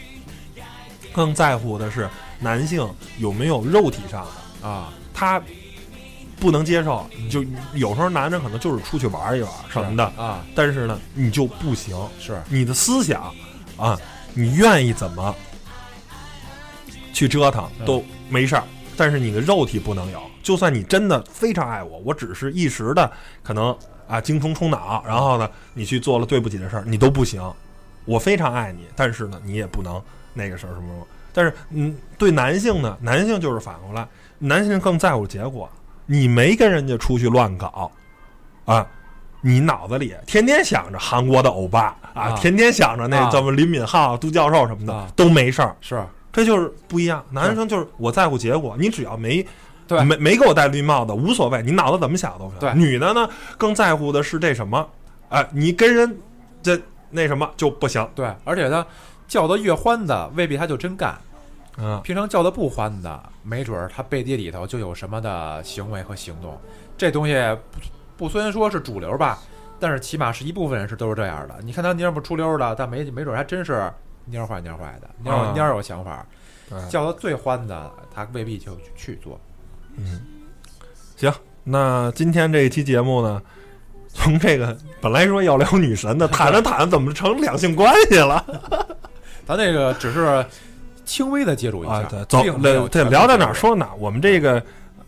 [1.12, 2.08] 更在乎的是
[2.40, 2.88] 男性
[3.18, 4.26] 有没有肉体上
[4.62, 5.42] 的，啊，他
[6.40, 7.44] 不能接受，就
[7.74, 12.42] 有时候男人可能就是出去玩一玩什么的，啊，但是呢，你就不行，是。
[12.48, 13.34] 你的思想
[13.78, 14.00] 啊，
[14.34, 15.36] 你愿意怎么
[17.14, 18.64] 去折腾嗯都没事儿，
[18.96, 20.22] 但是你的肉体不能有。
[20.42, 23.12] 就算你真的非常爱我，我只是一时的
[23.44, 23.78] 可能
[24.12, 27.42] 啊精虫充脑，然后呢，你去做了对不起的事儿，你都不行。
[28.04, 30.02] 我非常爱你，但是呢，你也不能
[30.34, 31.08] 那个事儿什么什么。
[31.34, 34.06] 但是，嗯，对男性呢，男性就是反过来，
[34.38, 35.70] 男性更在乎结果。
[36.06, 37.90] 你没跟人家出去乱搞，
[38.66, 38.86] 啊，
[39.40, 46.04] 你脑子里天天想着韩国的欧巴啊，啊天天想着那啊怎么林敏镐、杜教授什么的、啊都没事儿，是，
[46.34, 47.24] 这就是不一样。
[47.30, 49.46] 男生就是我在乎结果，你只要没
[49.98, 52.60] 对没没给我戴绿帽子无所谓，你脑子怎么想都行。
[52.60, 54.90] 对女的呢更在乎的是这什么，
[55.30, 56.18] 哎、你跟人
[56.64, 56.80] 这
[57.10, 58.86] 那什么就不行，对，而且他
[59.28, 61.16] 叫的越欢的，未必他就真干。
[61.78, 66.60] 嗯，平常叫的不欢的，没准儿他背地里头就有什么的行为和行动。
[66.98, 67.34] 这东西
[67.72, 69.40] 不不虽然说是主流吧，
[69.80, 71.56] 但是起码是一部分人是都是这样的。
[71.64, 73.92] 你看他蔫不出溜的，但没没准儿还真是
[74.30, 76.26] 蔫坏蔫坏的，蔫啊蔫有想法。
[76.70, 79.20] 对叫的最欢的，他未必就去去
[79.98, 81.30] 做。
[81.32, 81.34] 行，
[81.64, 83.42] 那今天这一期节目呢，
[84.10, 88.44] 从这个本来说要聊女神的， 谈着谈着怎么成两性关系了？
[89.46, 90.46] 咱这个只是
[91.06, 93.92] 轻微的接触一下，啊，对，走，并没有对，聊到哪儿说哪儿。
[93.98, 94.62] 我们这个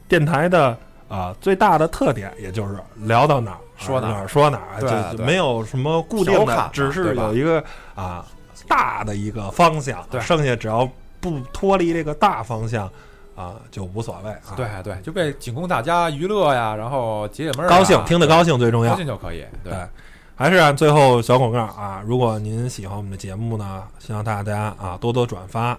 [0.07, 0.77] 电台的
[1.07, 2.75] 啊最大的特点，也就是
[3.05, 7.63] 聊到哪儿说哪说哪儿，就没有什么固定的只是有一个
[7.95, 8.25] 啊
[8.67, 12.89] 大的一个方向，对剩下只要不脱离这个大方向
[13.35, 14.53] 啊就无所谓啊。
[14.55, 18.97] 对对，就被仅供大家娱乐呀，然后解解闷儿啊，高兴听得高兴最重要高。
[18.97, 19.45] 兴就可以。
[19.63, 19.87] 对对，
[20.35, 22.03] 还是按最后小广告啊！
[22.05, 25.77] 如果您喜欢我们的节目呢，希望大家啊多多转发。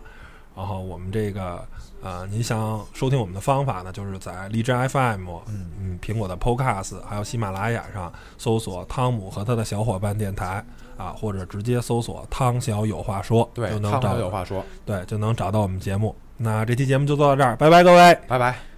[0.56, 1.64] 然后我们这个
[2.00, 10.64] 呃，您想收听我们的方法呢，就是在荔枝 FM，嗯嗯，苹果的 Podcast，还有喜马拉雅上搜索汤姆和他的小伙伴电台
[10.96, 16.14] 啊，或者直接搜索汤小有话说，对就，能汤找姆有话说，对就能找到我们节目。
[16.44, 18.18] 那这期节目就做到这儿，拜拜各位。
[18.28, 18.73] 拜拜。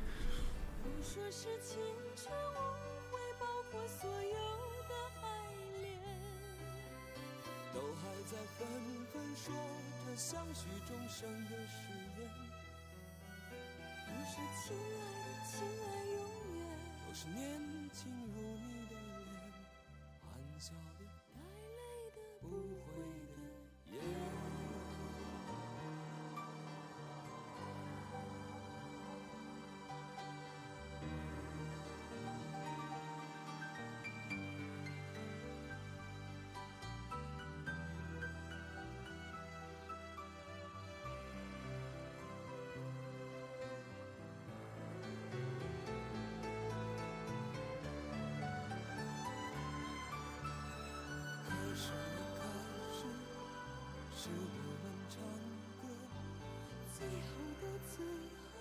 [57.07, 57.31] 最后
[57.63, 58.05] 的最
[58.51, 58.59] 后，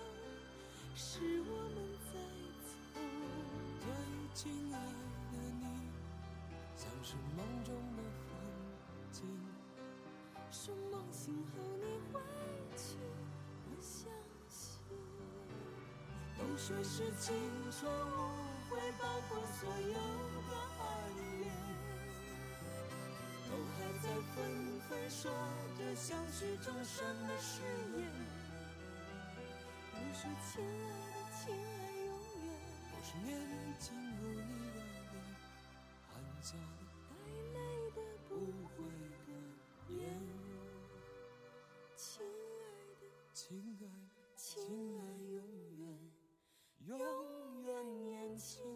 [0.94, 1.02] 是
[1.42, 1.76] 我们
[2.06, 2.14] 在
[2.62, 2.70] 走。
[3.82, 3.84] 最
[4.34, 4.38] 亲
[4.72, 5.66] 爱的你，
[6.76, 8.38] 像是梦中的风
[9.10, 9.18] 景。
[10.52, 11.82] 说梦醒后你
[12.12, 12.20] 会
[12.76, 12.94] 去，
[13.64, 14.06] 我相
[14.48, 14.78] 信。
[16.38, 17.34] 都说是青
[17.72, 18.14] 春无
[18.70, 19.98] 悔，包括所有
[20.46, 20.80] 的爱
[21.18, 21.50] 恋，
[23.50, 25.32] 都还在纷纷说
[25.76, 27.62] 着相许终生的誓
[27.98, 28.25] 言。
[30.16, 30.40] 亲爱的，
[31.36, 31.60] 亲爱，
[32.06, 32.08] 永
[32.42, 32.48] 远。
[32.90, 33.28] 多少年，
[33.78, 33.84] 进
[34.16, 34.40] 入你
[34.72, 34.76] 的
[35.12, 35.14] 脸，
[36.08, 36.10] 含
[36.40, 36.48] 着
[37.06, 37.12] 带
[37.52, 37.56] 泪
[37.90, 37.96] 的
[38.26, 38.30] 不
[38.68, 38.74] 悔
[39.26, 39.28] 的
[39.94, 39.94] 眼。
[41.96, 42.64] 亲爱
[42.98, 43.02] 的，
[43.34, 43.44] 亲
[43.78, 44.48] 爱的，亲
[44.98, 45.36] 爱，永
[45.76, 45.80] 远，
[46.86, 46.90] 永
[47.64, 47.68] 远
[48.04, 48.08] 年
[48.38, 48.75] 轻。